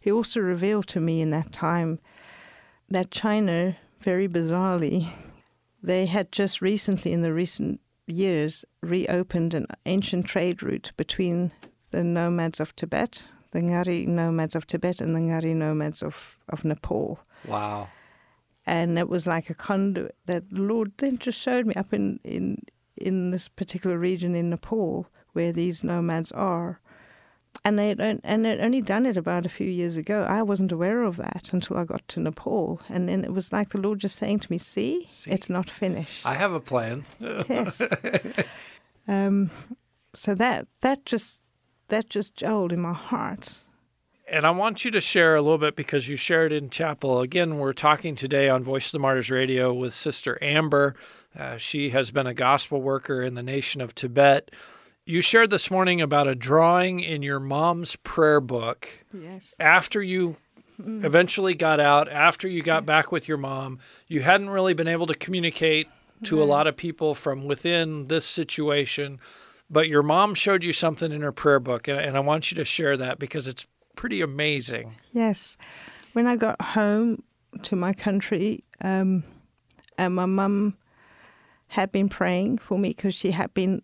He 0.00 0.10
also 0.10 0.40
revealed 0.40 0.86
to 0.88 1.00
me 1.00 1.20
in 1.20 1.30
that 1.30 1.52
time 1.52 1.98
that 2.88 3.10
China, 3.10 3.76
very 4.00 4.28
bizarrely, 4.28 5.10
they 5.82 6.06
had 6.06 6.30
just 6.30 6.60
recently, 6.60 7.12
in 7.12 7.22
the 7.22 7.32
recent 7.32 7.80
years, 8.06 8.64
reopened 8.80 9.54
an 9.54 9.66
ancient 9.86 10.26
trade 10.26 10.62
route 10.62 10.92
between 10.96 11.52
the 11.90 12.04
nomads 12.04 12.60
of 12.60 12.74
Tibet, 12.76 13.28
the 13.54 13.60
Ngari 13.60 14.06
nomads 14.06 14.54
of 14.54 14.66
Tibet, 14.66 15.00
and 15.00 15.14
the 15.14 15.20
Ngari 15.20 15.54
nomads 15.54 16.02
of, 16.02 16.36
of 16.50 16.64
Nepal. 16.64 17.20
Wow. 17.46 17.88
And 18.66 18.98
it 18.98 19.08
was 19.08 19.26
like 19.26 19.48
a 19.48 19.54
conduit 19.54 20.16
that 20.26 20.50
the 20.50 20.60
Lord 20.60 20.92
then 20.98 21.18
just 21.18 21.40
showed 21.40 21.64
me 21.64 21.74
up 21.74 21.94
in, 21.94 22.18
in, 22.24 22.62
in 22.96 23.30
this 23.30 23.48
particular 23.48 23.98
region 23.98 24.34
in 24.34 24.50
Nepal 24.50 25.06
where 25.32 25.52
these 25.52 25.84
nomads 25.84 26.32
are 26.32 26.80
and 27.64 27.78
they 27.78 27.92
and 28.24 28.44
they'd 28.44 28.60
only 28.60 28.80
done 28.80 29.06
it 29.06 29.16
about 29.16 29.46
a 29.46 29.48
few 29.48 29.68
years 29.68 29.96
ago. 29.96 30.26
I 30.28 30.42
wasn't 30.42 30.72
aware 30.72 31.02
of 31.02 31.16
that 31.18 31.48
until 31.52 31.76
I 31.76 31.84
got 31.84 32.06
to 32.08 32.20
Nepal, 32.20 32.80
and 32.88 33.08
then 33.08 33.24
it 33.24 33.32
was 33.32 33.52
like 33.52 33.70
the 33.70 33.78
Lord 33.78 34.00
just 34.00 34.16
saying 34.16 34.40
to 34.40 34.52
me, 34.52 34.58
"See, 34.58 35.06
See 35.08 35.30
it's 35.30 35.48
not 35.48 35.70
finished. 35.70 36.26
I 36.26 36.34
have 36.34 36.52
a 36.52 36.60
plan." 36.60 37.04
yes. 37.20 37.80
Um, 39.06 39.50
so 40.14 40.34
that 40.34 40.66
that 40.80 41.04
just 41.04 41.43
that 41.94 42.10
just 42.10 42.34
jolted 42.34 42.76
in 42.76 42.82
my 42.82 42.92
heart. 42.92 43.50
And 44.26 44.44
I 44.44 44.50
want 44.50 44.84
you 44.84 44.90
to 44.90 45.00
share 45.00 45.36
a 45.36 45.42
little 45.42 45.58
bit 45.58 45.76
because 45.76 46.08
you 46.08 46.16
shared 46.16 46.50
in 46.50 46.70
chapel. 46.70 47.20
Again, 47.20 47.58
we're 47.58 47.72
talking 47.72 48.16
today 48.16 48.48
on 48.48 48.64
Voice 48.64 48.86
of 48.86 48.92
the 48.92 48.98
Martyrs 48.98 49.30
Radio 49.30 49.72
with 49.72 49.94
Sister 49.94 50.38
Amber. 50.42 50.96
Uh, 51.38 51.56
she 51.56 51.90
has 51.90 52.10
been 52.10 52.26
a 52.26 52.34
gospel 52.34 52.82
worker 52.82 53.22
in 53.22 53.34
the 53.34 53.42
nation 53.42 53.80
of 53.80 53.94
Tibet 53.94 54.50
you 55.06 55.20
shared 55.20 55.50
this 55.50 55.70
morning 55.70 56.00
about 56.00 56.26
a 56.26 56.34
drawing 56.34 57.00
in 57.00 57.22
your 57.22 57.38
mom's 57.38 57.96
prayer 57.96 58.40
book. 58.40 58.88
Yes. 59.12 59.54
After 59.60 60.02
you 60.02 60.36
mm. 60.80 61.04
eventually 61.04 61.54
got 61.54 61.78
out, 61.78 62.08
after 62.08 62.48
you 62.48 62.62
got 62.62 62.84
yes. 62.84 62.86
back 62.86 63.12
with 63.12 63.28
your 63.28 63.36
mom, 63.36 63.80
you 64.08 64.22
hadn't 64.22 64.48
really 64.48 64.72
been 64.72 64.88
able 64.88 65.06
to 65.06 65.14
communicate 65.14 65.88
to 66.22 66.42
a 66.42 66.44
lot 66.44 66.66
of 66.66 66.74
people 66.74 67.14
from 67.14 67.44
within 67.44 68.06
this 68.08 68.24
situation, 68.24 69.20
but 69.70 69.88
your 69.88 70.02
mom 70.02 70.34
showed 70.34 70.64
you 70.64 70.72
something 70.72 71.12
in 71.12 71.22
her 71.22 71.32
prayer 71.32 71.60
book, 71.60 71.88
and, 71.88 71.98
and 71.98 72.16
I 72.16 72.20
want 72.20 72.50
you 72.50 72.56
to 72.56 72.64
share 72.64 72.96
that 72.96 73.18
because 73.18 73.48
it's 73.48 73.66
pretty 73.96 74.20
amazing. 74.20 74.96
Yes. 75.12 75.56
When 76.12 76.26
I 76.26 76.36
got 76.36 76.60
home 76.60 77.22
to 77.62 77.76
my 77.76 77.92
country, 77.92 78.64
um, 78.80 79.24
and 79.98 80.14
my 80.14 80.26
mum 80.26 80.76
had 81.68 81.90
been 81.92 82.08
praying 82.08 82.58
for 82.58 82.78
me 82.78 82.90
because 82.90 83.14
she 83.14 83.30
had 83.30 83.52
been 83.54 83.82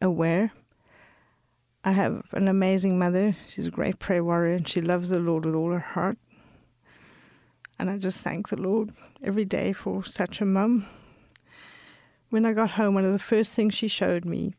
aware 0.00 0.52
I 1.84 1.92
have 1.92 2.22
an 2.30 2.46
amazing 2.46 2.96
mother. 2.96 3.36
She's 3.46 3.66
a 3.66 3.70
great 3.70 3.98
prayer 3.98 4.22
warrior 4.22 4.54
and 4.54 4.68
she 4.68 4.80
loves 4.80 5.08
the 5.08 5.18
Lord 5.18 5.44
with 5.44 5.54
all 5.54 5.72
her 5.72 5.80
heart. 5.80 6.16
And 7.76 7.90
I 7.90 7.98
just 7.98 8.20
thank 8.20 8.48
the 8.48 8.60
Lord 8.60 8.92
every 9.22 9.44
day 9.44 9.72
for 9.72 10.04
such 10.04 10.40
a 10.40 10.44
mum. 10.44 10.86
When 12.30 12.46
I 12.46 12.52
got 12.52 12.72
home, 12.72 12.94
one 12.94 13.04
of 13.04 13.12
the 13.12 13.18
first 13.18 13.56
things 13.56 13.74
she 13.74 13.88
showed 13.88 14.24
me 14.24 14.54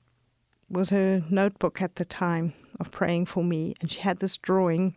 was 0.69 0.89
her 0.89 1.23
notebook 1.29 1.81
at 1.81 1.95
the 1.95 2.05
time 2.05 2.53
of 2.79 2.91
praying 2.91 3.25
for 3.25 3.43
me. 3.43 3.75
And 3.81 3.91
she 3.91 4.01
had 4.01 4.19
this 4.19 4.37
drawing 4.37 4.95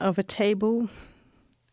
of 0.00 0.18
a 0.18 0.22
table 0.22 0.88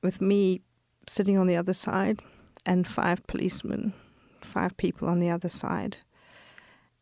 with 0.01 0.21
me 0.21 0.61
sitting 1.07 1.37
on 1.37 1.47
the 1.47 1.55
other 1.55 1.73
side 1.73 2.21
and 2.65 2.87
five 2.87 3.25
policemen, 3.27 3.93
five 4.41 4.77
people 4.77 5.07
on 5.07 5.19
the 5.19 5.29
other 5.29 5.49
side 5.49 5.97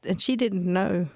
and 0.03 0.21
she 0.21 0.35
didn't 0.35 0.65
know. 0.65 1.07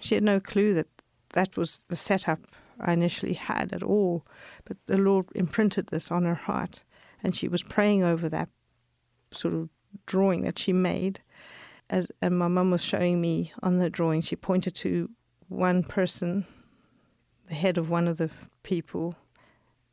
She 0.00 0.14
had 0.14 0.24
no 0.24 0.40
clue 0.40 0.74
that 0.74 0.86
that 1.30 1.56
was 1.56 1.80
the 1.88 1.96
setup 1.96 2.40
I 2.80 2.92
initially 2.92 3.34
had 3.34 3.72
at 3.72 3.82
all. 3.82 4.24
But 4.64 4.76
the 4.86 4.96
Lord 4.96 5.26
imprinted 5.34 5.88
this 5.88 6.10
on 6.10 6.24
her 6.24 6.34
heart, 6.34 6.80
and 7.22 7.34
she 7.34 7.48
was 7.48 7.62
praying 7.62 8.04
over 8.04 8.28
that 8.28 8.48
sort 9.32 9.54
of 9.54 9.68
drawing 10.06 10.42
that 10.42 10.58
she 10.58 10.72
made. 10.72 11.20
As, 11.90 12.06
and 12.20 12.38
my 12.38 12.48
mum 12.48 12.70
was 12.70 12.82
showing 12.82 13.20
me 13.20 13.52
on 13.62 13.78
the 13.78 13.88
drawing, 13.88 14.22
she 14.22 14.36
pointed 14.36 14.74
to 14.76 15.10
one 15.48 15.82
person, 15.82 16.46
the 17.48 17.54
head 17.54 17.78
of 17.78 17.88
one 17.88 18.06
of 18.06 18.18
the 18.18 18.30
people, 18.62 19.14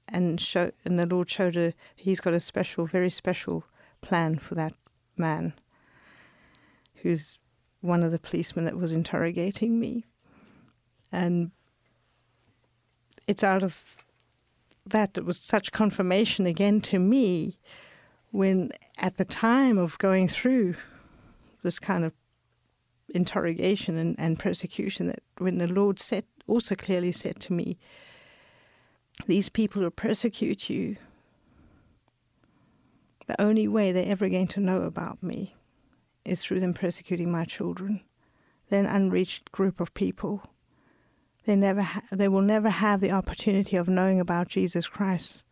and 0.08 0.40
show, 0.40 0.72
and 0.84 1.00
the 1.00 1.06
Lord 1.06 1.30
showed 1.30 1.56
her 1.56 1.74
he's 1.96 2.20
got 2.20 2.34
a 2.34 2.40
special, 2.40 2.86
very 2.86 3.10
special 3.10 3.64
plan 4.02 4.38
for 4.38 4.56
that 4.56 4.74
man 5.18 5.54
who's 6.96 7.38
one 7.82 8.04
of 8.04 8.12
the 8.12 8.20
policemen 8.20 8.66
that 8.66 8.78
was 8.78 8.92
interrogating 8.92 9.80
me. 9.80 10.06
And 11.12 11.52
it's 13.28 13.44
out 13.44 13.64
of 13.64 13.82
that, 14.86 15.18
it 15.18 15.26
was 15.26 15.40
such 15.40 15.72
confirmation 15.72 16.46
again 16.46 16.82
to 16.82 17.00
me 17.00 17.58
when, 18.32 18.72
at 18.98 19.18
the 19.18 19.26
time 19.26 19.78
of 19.78 19.98
going 19.98 20.28
through 20.28 20.76
this 21.66 21.80
kind 21.80 22.06
of 22.06 22.14
interrogation 23.10 23.98
and, 23.98 24.16
and 24.18 24.40
persecution, 24.40 25.08
that 25.08 25.22
when 25.38 25.58
the 25.58 25.68
Lord 25.68 26.00
said, 26.00 26.24
also 26.48 26.76
clearly 26.76 27.12
said 27.12 27.40
to 27.42 27.54
me, 27.54 27.78
These 29.28 29.50
people 29.50 29.82
who 29.82 29.90
persecute 29.90 30.70
you, 30.70 30.96
the 33.28 33.40
only 33.42 33.68
way 33.68 33.92
they're 33.92 34.12
ever 34.12 34.30
going 34.30 34.48
to 34.48 34.60
know 34.60 34.84
about 34.84 35.22
me 35.22 35.56
is 36.24 36.42
through 36.42 36.60
them 36.60 36.74
persecuting 36.74 37.32
my 37.32 37.46
children. 37.46 38.02
They're 38.70 38.80
an 38.80 38.86
unreached 38.86 39.52
group 39.52 39.80
of 39.80 39.94
people. 39.94 40.44
They 41.46 41.56
never, 41.56 41.82
ha- 41.82 42.02
they 42.12 42.28
will 42.28 42.42
never 42.42 42.70
have 42.70 43.02
the 43.02 43.12
opportunity 43.12 43.78
of 43.78 43.88
knowing 43.88 44.20
about 44.20 44.50
Jesus 44.50 44.88
Christ. 44.88 45.44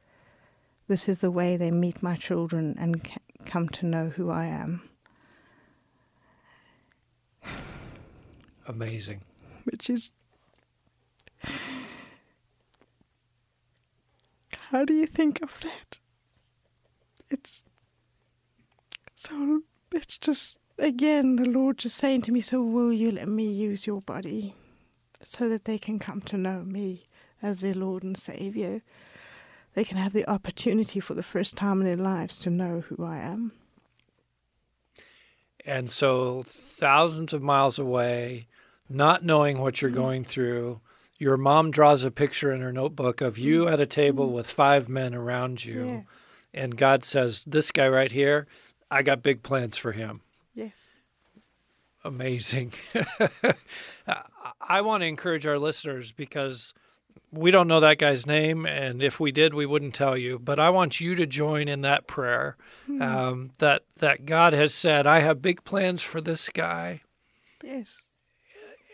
This 0.88 1.08
is 1.08 1.20
the 1.20 1.32
way 1.32 1.56
they 1.56 1.72
meet 1.72 2.04
my 2.04 2.16
children 2.16 2.76
and 2.80 3.08
come 3.46 3.70
to 3.70 3.86
know 3.86 4.10
who 4.10 4.30
I 4.30 4.46
am. 4.46 4.90
Amazing. 8.68 9.22
Which 9.66 9.90
is. 9.90 10.12
How 14.70 14.86
do 14.86 14.94
you 14.94 15.06
think 15.06 15.42
of 15.42 15.60
that? 15.62 16.00
It's 17.30 17.64
so. 19.16 19.62
It's 19.92 20.18
just 20.18 20.58
again, 20.80 21.36
the 21.36 21.46
Lord 21.46 21.78
just 21.78 21.98
saying 21.98 22.24
to 22.24 22.32
me, 22.32 22.42
So 22.42 22.62
will 22.62 22.92
you 22.92 23.12
let 23.12 23.28
me 23.28 23.52
use 23.52 23.86
your 23.86 24.02
body 24.02 24.56
so 25.22 25.48
that 25.50 25.66
they 25.66 25.78
can 25.78 26.00
come 26.00 26.22
to 26.22 26.38
know 26.38 26.64
me 26.64 27.04
as 27.42 27.62
their 27.62 27.76
Lord 27.76 28.04
and 28.04 28.18
Savior? 28.18 28.82
they 29.74 29.84
can 29.84 29.98
have 29.98 30.14
the 30.14 30.30
opportunity 30.30 31.00
for 31.00 31.14
the 31.14 31.24
first 31.24 31.56
time 31.56 31.82
in 31.82 31.88
their 31.88 31.98
lives 31.98 32.40
to 32.40 32.50
know 32.50 32.82
who 32.82 33.04
I 33.04 33.18
am. 33.18 33.52
And 35.66 35.90
so, 35.90 36.44
thousands 36.46 37.32
of 37.32 37.42
miles 37.42 37.80
away, 37.80 38.48
not 38.90 39.24
knowing 39.24 39.60
what 39.60 39.82
you're 39.82 39.92
mm-hmm. 39.92 40.00
going 40.00 40.26
through, 40.26 40.82
your 41.18 41.38
mom 41.38 41.72
draws 41.72 42.04
a 42.04 42.12
picture 42.12 42.52
in 42.52 42.62
her 42.62 42.74
notebook 42.74 43.22
of 43.22 43.38
you 43.38 43.64
mm-hmm. 43.64 43.74
at 43.74 43.80
a 43.80 43.86
table 43.86 44.26
mm-hmm. 44.26 44.36
with 44.36 44.52
five 44.52 44.90
men 44.90 45.16
around 45.16 45.64
you. 45.64 45.86
Yeah. 45.86 46.02
And 46.54 46.78
God 46.78 47.06
says, 47.06 47.46
This 47.46 47.72
guy 47.72 47.88
right 47.88 48.12
here, 48.12 48.48
I 48.92 49.04
got 49.04 49.24
big 49.24 49.42
plans 49.42 49.78
for 49.78 49.94
him. 49.94 50.22
Yes. 50.54 50.96
Amazing. 52.04 52.74
I 54.62 54.82
want 54.82 55.02
to 55.02 55.08
encourage 55.08 55.46
our 55.46 55.58
listeners 55.58 56.12
because 56.12 56.74
we 57.34 57.52
don't 57.52 57.68
know 57.68 57.80
that 57.80 57.98
guy's 57.98 58.26
name, 58.26 58.66
and 58.66 59.02
if 59.02 59.20
we 59.20 59.32
did, 59.32 59.54
we 59.54 59.66
wouldn't 59.66 59.96
tell 59.96 60.16
you. 60.16 60.40
But 60.40 60.60
I 60.60 60.70
want 60.70 61.02
you 61.02 61.16
to 61.16 61.26
join 61.26 61.68
in 61.68 61.82
that 61.82 62.08
prayer 62.08 62.56
um, 63.02 63.52
that 63.58 63.84
that 63.98 64.26
God 64.26 64.54
has 64.54 64.74
said, 64.74 65.08
"I 65.08 65.20
have 65.22 65.42
big 65.42 65.64
plans 65.64 66.02
for 66.02 66.22
this 66.22 66.50
guy," 66.50 67.02
Yes. 67.64 67.98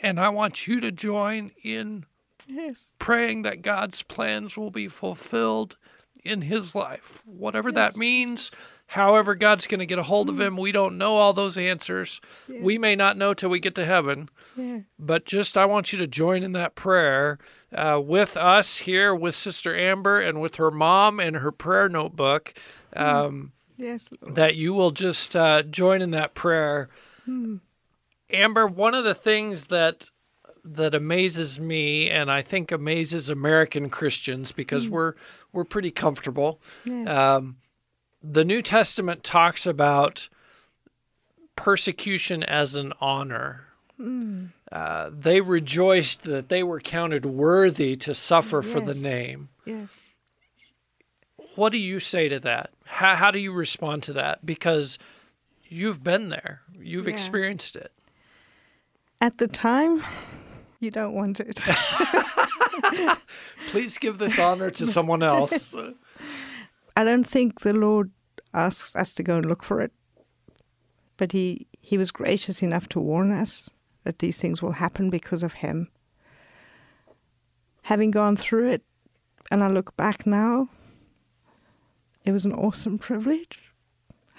and 0.01 0.19
I 0.19 0.29
want 0.29 0.67
you 0.67 0.79
to 0.79 0.91
join 0.91 1.51
in 1.63 2.05
Yes. 2.47 2.93
praying 2.97 3.43
that 3.43 3.61
God's 3.61 4.01
plans 4.01 4.57
will 4.57 4.71
be 4.71 4.87
fulfilled 4.87 5.77
in 6.23 6.41
his 6.43 6.73
life, 6.75 7.21
whatever 7.25 7.69
Yes. 7.69 7.93
that 7.93 7.99
means. 7.99 8.51
However, 8.93 9.35
God's 9.35 9.67
going 9.67 9.79
to 9.81 9.85
get 9.85 9.99
a 9.99 10.03
hold 10.03 10.29
of 10.29 10.39
him. 10.39 10.57
We 10.57 10.71
don't 10.71 10.97
know 10.97 11.15
all 11.17 11.31
those 11.31 11.57
answers. 11.59 12.19
Yeah. 12.47 12.61
We 12.61 12.79
may 12.79 12.95
not 12.95 13.17
know 13.17 13.35
till 13.35 13.49
we 13.51 13.59
get 13.59 13.75
to 13.75 13.85
heaven. 13.85 14.29
Yeah. 14.57 14.79
But 14.97 15.25
just 15.25 15.57
I 15.57 15.65
want 15.65 15.93
you 15.93 15.99
to 15.99 16.07
join 16.07 16.41
in 16.41 16.53
that 16.53 16.73
prayer 16.73 17.37
uh, 17.71 18.01
with 18.03 18.35
us 18.35 18.77
here, 18.79 19.13
with 19.13 19.35
Sister 19.35 19.77
Amber 19.77 20.19
and 20.19 20.41
with 20.41 20.55
her 20.55 20.71
mom 20.71 21.19
and 21.19 21.35
her 21.37 21.51
prayer 21.51 21.87
notebook. 21.87 22.53
Um, 22.95 23.51
Yes. 23.77 24.09
Lord. 24.21 24.35
that 24.35 24.55
you 24.55 24.73
will 24.73 24.91
just 24.91 25.35
uh, 25.37 25.61
join 25.63 26.01
in 26.01 26.11
that 26.11 26.33
prayer. 26.33 26.89
Amber, 28.31 28.67
one 28.67 28.93
of 28.93 29.03
the 29.05 29.15
things 29.15 29.67
that 29.67 30.09
that 30.65 30.93
amazes 30.93 31.59
me, 31.59 32.09
and 32.09 32.29
I 32.29 32.41
think 32.41 32.71
amazes 32.71 33.29
American 33.29 33.89
Christians, 33.89 34.51
because 34.51 34.89
we're 34.89 35.13
we're 35.53 35.63
pretty 35.63 35.91
comfortable. 35.91 36.59
Yes. 36.85 37.07
Um, 37.07 37.57
the 38.23 38.43
New 38.45 38.61
Testament 38.61 39.23
talks 39.23 39.65
about 39.65 40.29
persecution 41.55 42.43
as 42.43 42.75
an 42.75 42.93
honor. 43.01 43.65
Uh, 44.71 45.09
they 45.11 45.41
rejoiced 45.41 46.23
that 46.23 46.47
they 46.47 46.63
were 46.63 46.79
counted 46.79 47.25
worthy 47.25 47.95
to 47.97 48.13
suffer 48.15 48.61
for 48.61 48.79
the 48.79 48.93
name. 48.93 49.49
yes. 49.65 49.97
What 51.55 51.73
do 51.73 51.77
you 51.79 51.99
say 51.99 52.29
to 52.29 52.39
that? 52.41 52.69
How, 52.85 53.15
how 53.15 53.31
do 53.31 53.39
you 53.39 53.51
respond 53.51 54.03
to 54.03 54.13
that? 54.13 54.45
Because 54.45 54.97
you've 55.67 56.01
been 56.01 56.29
there, 56.29 56.61
you've 56.79 57.07
Yeah. 57.07 57.13
experienced 57.13 57.75
it. 57.75 57.91
At 59.19 59.39
the 59.39 59.47
time, 59.49 60.01
you 60.79 60.89
don't 60.91 61.13
want 61.13 61.41
it. 61.41 61.61
Please 63.71 63.97
give 63.97 64.17
this 64.17 64.39
honor 64.39 64.71
to 64.71 64.87
someone 64.87 65.21
else. 65.23 65.75
I 66.95 67.03
don't 67.03 67.27
think 67.27 67.61
the 67.61 67.73
Lord 67.73 68.11
asks 68.53 68.95
us 68.95 69.13
to 69.13 69.23
go 69.23 69.37
and 69.37 69.45
look 69.45 69.63
for 69.63 69.81
it, 69.81 69.91
but 71.17 71.31
He 71.31 71.67
He 71.81 71.97
was 71.97 72.11
gracious 72.11 72.61
enough 72.61 72.89
to 72.89 72.99
warn 72.99 73.31
us 73.31 73.69
that 74.03 74.19
these 74.19 74.39
things 74.39 74.61
will 74.61 74.73
happen 74.73 75.09
because 75.09 75.43
of 75.43 75.53
Him. 75.53 75.89
Having 77.83 78.11
gone 78.11 78.37
through 78.37 78.69
it, 78.69 78.83
and 79.51 79.63
I 79.63 79.67
look 79.67 79.95
back 79.97 80.25
now, 80.25 80.69
it 82.25 82.31
was 82.31 82.45
an 82.45 82.53
awesome 82.53 82.97
privilege. 82.97 83.59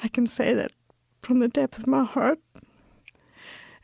I 0.03 0.09
can 0.09 0.27
say 0.27 0.55
that 0.55 0.73
from 1.23 1.41
the 1.41 1.49
depth 1.49 1.79
of 1.79 1.87
my 1.87 2.05
heart. 2.05 2.39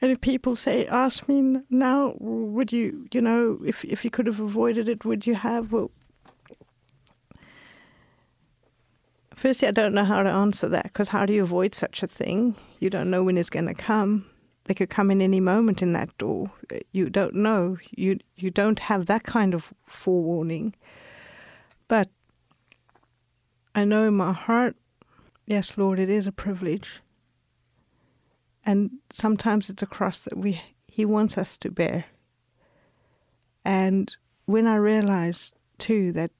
And 0.01 0.11
if 0.11 0.21
people 0.21 0.57
say, 0.57 0.87
ask 0.87 1.29
me 1.29 1.61
now, 1.71 2.15
would 2.19 2.71
you, 2.71 3.09
you 3.13 3.21
know, 3.21 3.59
if 3.65 3.85
if 3.85 4.05
you 4.05 4.11
could 4.11 4.27
have 4.27 4.41
avoided 4.41 4.89
it, 4.89 5.05
would 5.05 5.27
you 5.27 5.35
have? 5.35 5.73
Well, 5.73 5.91
Firstly, 9.37 9.69
I 9.69 9.73
don't 9.73 9.93
know 9.93 10.05
how 10.05 10.23
to 10.23 10.31
answer 10.31 10.67
that 10.71 10.85
because 10.85 11.11
how 11.11 11.27
do 11.27 11.35
you 11.35 11.43
avoid 11.43 11.75
such 11.75 12.03
a 12.03 12.07
thing? 12.07 12.57
You 12.81 12.89
don't 12.89 13.11
know 13.11 13.23
when 13.23 13.37
it's 13.37 13.51
going 13.51 13.67
to 13.67 13.75
come. 13.75 14.25
They 14.65 14.73
could 14.73 14.89
come 14.89 15.11
in 15.11 15.21
any 15.21 15.41
moment 15.41 15.83
in 15.83 15.93
that 15.93 16.17
door. 16.17 16.47
You 16.93 17.11
don't 17.11 17.35
know. 17.35 17.77
You 17.91 18.19
you 18.35 18.51
don't 18.51 18.79
have 18.79 19.07
that 19.07 19.25
kind 19.25 19.53
of 19.53 19.73
forewarning. 19.87 20.75
But 21.87 22.09
I 23.75 23.85
know 23.85 24.09
in 24.09 24.17
my 24.17 24.33
heart, 24.33 24.75
yes, 25.45 25.77
Lord, 25.77 26.01
it 26.01 26.09
is 26.09 26.27
a 26.27 26.33
privilege. 26.33 27.01
And 28.65 28.91
sometimes 29.11 29.69
it's 29.69 29.83
a 29.83 29.87
cross 29.87 30.23
that 30.25 30.39
we 30.39 30.63
He 30.89 31.05
wants 31.05 31.37
us 31.37 31.59
to 31.59 31.71
bear. 31.71 32.07
And 33.67 34.17
when 34.47 34.67
I 34.67 34.77
realized 34.77 35.55
too 35.79 36.11
that 36.13 36.31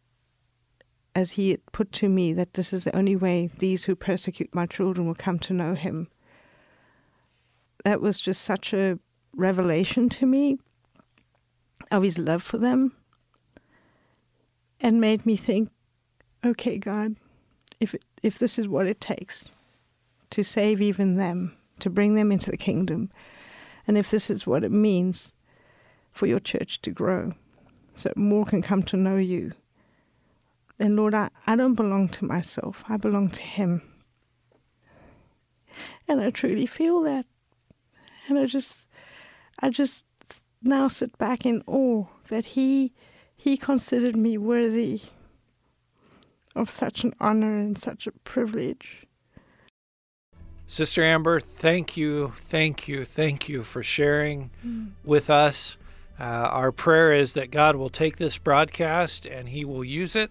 as 1.17 1.33
he 1.33 1.57
put 1.73 1.91
to 1.93 2.11
me 2.11 2.35
that 2.35 2.53
this 2.53 2.75
is 2.75 2.85
the 2.85 2.95
only 2.95 3.17
way 3.17 3.49
these 3.57 3.85
who 3.85 3.97
persecute 3.97 4.55
my 4.55 4.67
children 4.67 5.07
will 5.07 5.15
come 5.15 5.39
to 5.39 5.55
know 5.55 5.75
him. 5.75 6.09
That 7.85 8.03
was 8.03 8.21
just 8.21 8.43
such 8.43 8.75
a 8.75 8.99
revelation 9.35 10.11
to 10.11 10.27
me 10.27 10.59
of 11.91 12.03
his 12.03 12.19
love 12.19 12.43
for 12.43 12.59
them 12.59 12.93
and 14.79 15.01
made 15.01 15.25
me 15.25 15.37
think, 15.37 15.71
okay, 16.45 16.77
God, 16.77 17.17
if, 17.81 17.95
it, 17.95 18.05
if 18.23 18.39
this 18.39 18.59
is 18.59 18.69
what 18.69 18.87
it 18.87 19.01
takes 19.01 19.49
to 20.29 20.43
save 20.43 20.83
even 20.83 21.17
them, 21.17 21.57
to 21.81 21.89
bring 21.89 22.15
them 22.15 22.31
into 22.31 22.51
the 22.51 22.59
kingdom, 22.59 23.11
and 23.87 23.97
if 23.97 24.11
this 24.11 24.29
is 24.29 24.47
what 24.47 24.65
it 24.65 24.73
means 24.73 25.33
for 26.13 26.27
your 26.27 26.41
church 26.41 26.83
to 26.83 26.91
grow, 26.91 27.33
so 27.95 28.13
more 28.17 28.45
can 28.45 28.61
come 28.61 28.83
to 28.83 28.99
know 28.99 29.17
you 29.17 29.53
then 30.79 30.97
Lord, 30.97 31.15
I, 31.15 31.31
I 31.47 31.57
don't 31.57 31.75
belong 31.75 32.09
to 32.11 32.25
myself. 32.25 32.85
I 32.89 32.97
belong 32.97 33.31
to 33.31 33.43
Him. 33.43 33.83
And 36.09 36.21
I 36.21 36.31
truly 36.31 36.67
feel 36.67 37.03
that. 37.03 37.27
And 38.29 38.39
I 38.39 38.47
just 38.47 38.87
I 39.61 39.71
just 39.71 40.07
now 40.63 40.89
sit 40.89 41.17
back 41.19 41.47
in 41.47 41.63
awe 41.67 42.07
that 42.29 42.47
He 42.47 42.93
He 43.37 43.57
considered 43.57 44.17
me 44.17 44.37
worthy 44.39 45.03
of 46.55 46.71
such 46.71 47.05
an 47.05 47.15
honor 47.21 47.59
and 47.59 47.79
such 47.79 48.07
a 48.07 48.13
privilege. 48.13 49.07
Sister 50.67 51.03
Amber, 51.05 51.39
thank 51.39 51.97
you, 51.97 52.33
thank 52.37 52.89
you, 52.89 53.05
thank 53.05 53.49
you 53.49 53.63
for 53.63 53.85
sharing 53.85 54.51
with 55.05 55.31
us. 55.31 55.79
Uh, 56.19 56.25
our 56.25 56.73
prayer 56.73 57.13
is 57.13 57.35
that 57.35 57.51
God 57.51 57.77
will 57.77 57.91
take 57.91 58.17
this 58.17 58.39
broadcast 58.39 59.27
and 59.27 59.51
He 59.51 59.65
will 59.65 59.85
use 59.85 60.17
it 60.17 60.31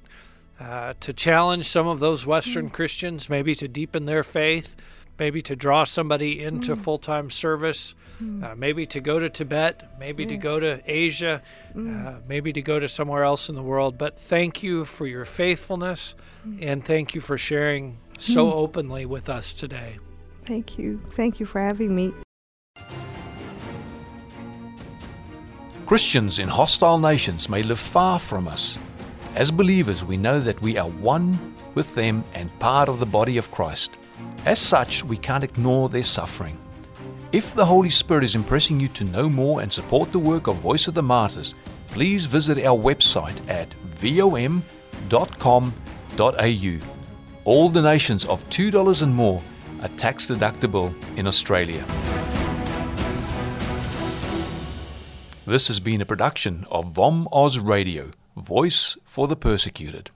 uh, 0.60 0.94
to 1.00 1.14
challenge 1.14 1.68
some 1.68 1.88
of 1.88 2.00
those 2.00 2.26
Western 2.26 2.70
Christians, 2.70 3.30
maybe 3.30 3.56
to 3.56 3.68
deepen 3.68 4.06
their 4.06 4.24
faith, 4.24 4.76
maybe 5.20 5.42
to 5.42 5.56
draw 5.56 5.84
somebody 5.84 6.44
into 6.44 6.76
full 6.76 6.98
time 6.98 7.30
service, 7.30 7.96
uh, 8.22 8.56
maybe 8.56 8.86
to 8.86 9.00
go 9.00 9.20
to 9.20 9.30
Tibet, 9.30 9.98
maybe 10.00 10.26
to 10.26 10.38
go 10.38 10.60
to 10.60 10.82
Asia, 10.86 11.42
uh, 11.76 12.16
maybe 12.28 12.54
to 12.54 12.62
go 12.62 12.80
to 12.80 12.88
somewhere 12.88 13.24
else 13.24 13.50
in 13.50 13.56
the 13.56 13.64
world. 13.64 13.98
But 13.98 14.18
thank 14.18 14.64
you 14.64 14.86
for 14.86 15.06
your 15.06 15.26
faithfulness 15.26 16.16
and 16.60 16.86
thank 16.86 17.16
you 17.16 17.22
for 17.22 17.38
sharing 17.38 17.98
so 18.18 18.54
openly 18.54 19.06
with 19.06 19.30
us 19.30 19.54
today. 19.54 19.98
Thank 20.46 20.78
you. 20.78 21.02
Thank 21.12 21.40
you 21.40 21.46
for 21.46 21.60
having 21.60 21.96
me. 21.96 22.14
Christians 25.86 26.40
in 26.40 26.48
hostile 26.48 26.98
nations 26.98 27.48
may 27.48 27.62
live 27.62 27.80
far 27.80 28.18
from 28.20 28.48
us. 28.48 28.80
As 29.36 29.52
believers, 29.52 30.06
we 30.06 30.16
know 30.16 30.40
that 30.40 30.62
we 30.62 30.78
are 30.78 30.88
one 30.88 31.54
with 31.74 31.94
them 31.94 32.24
and 32.34 32.58
part 32.60 32.88
of 32.88 33.02
the 33.02 33.06
body 33.06 33.38
of 33.38 33.52
Christ. 33.52 33.98
As 34.46 34.60
such, 34.60 35.04
we 35.04 35.18
can't 35.18 35.44
ignore 35.44 35.90
their 35.90 36.04
suffering. 36.04 36.58
If 37.34 37.54
the 37.54 37.66
Holy 37.66 37.90
Spirit 37.90 38.24
is 38.24 38.36
impressing 38.36 38.80
you 38.80 38.88
to 38.90 39.04
know 39.04 39.28
more 39.28 39.60
and 39.60 39.72
support 39.72 40.14
the 40.14 40.20
work 40.20 40.48
of 40.48 40.56
Voice 40.56 40.88
of 40.88 40.94
the 40.94 41.04
Martyrs, 41.04 41.54
please 41.88 42.26
visit 42.26 42.66
our 42.66 42.80
website 42.80 43.38
at 43.50 43.74
vom.com.au. 43.84 44.62
All 47.44 47.70
donations 47.70 48.24
of 48.24 48.50
$2 48.50 49.04
and 49.04 49.14
more 49.14 49.44
are 49.82 49.90
tax 49.90 50.28
deductible 50.28 50.94
in 51.18 51.28
Australia. 51.28 51.84
This 55.46 55.68
has 55.68 55.82
been 55.82 56.00
a 56.00 56.06
production 56.06 56.66
of 56.72 56.94
VOM 56.94 57.28
Oz 57.34 57.60
Radio, 57.60 58.12
Voice 58.36 58.98
for 59.06 59.30
the 59.30 59.38
Persecuted. 59.38 60.12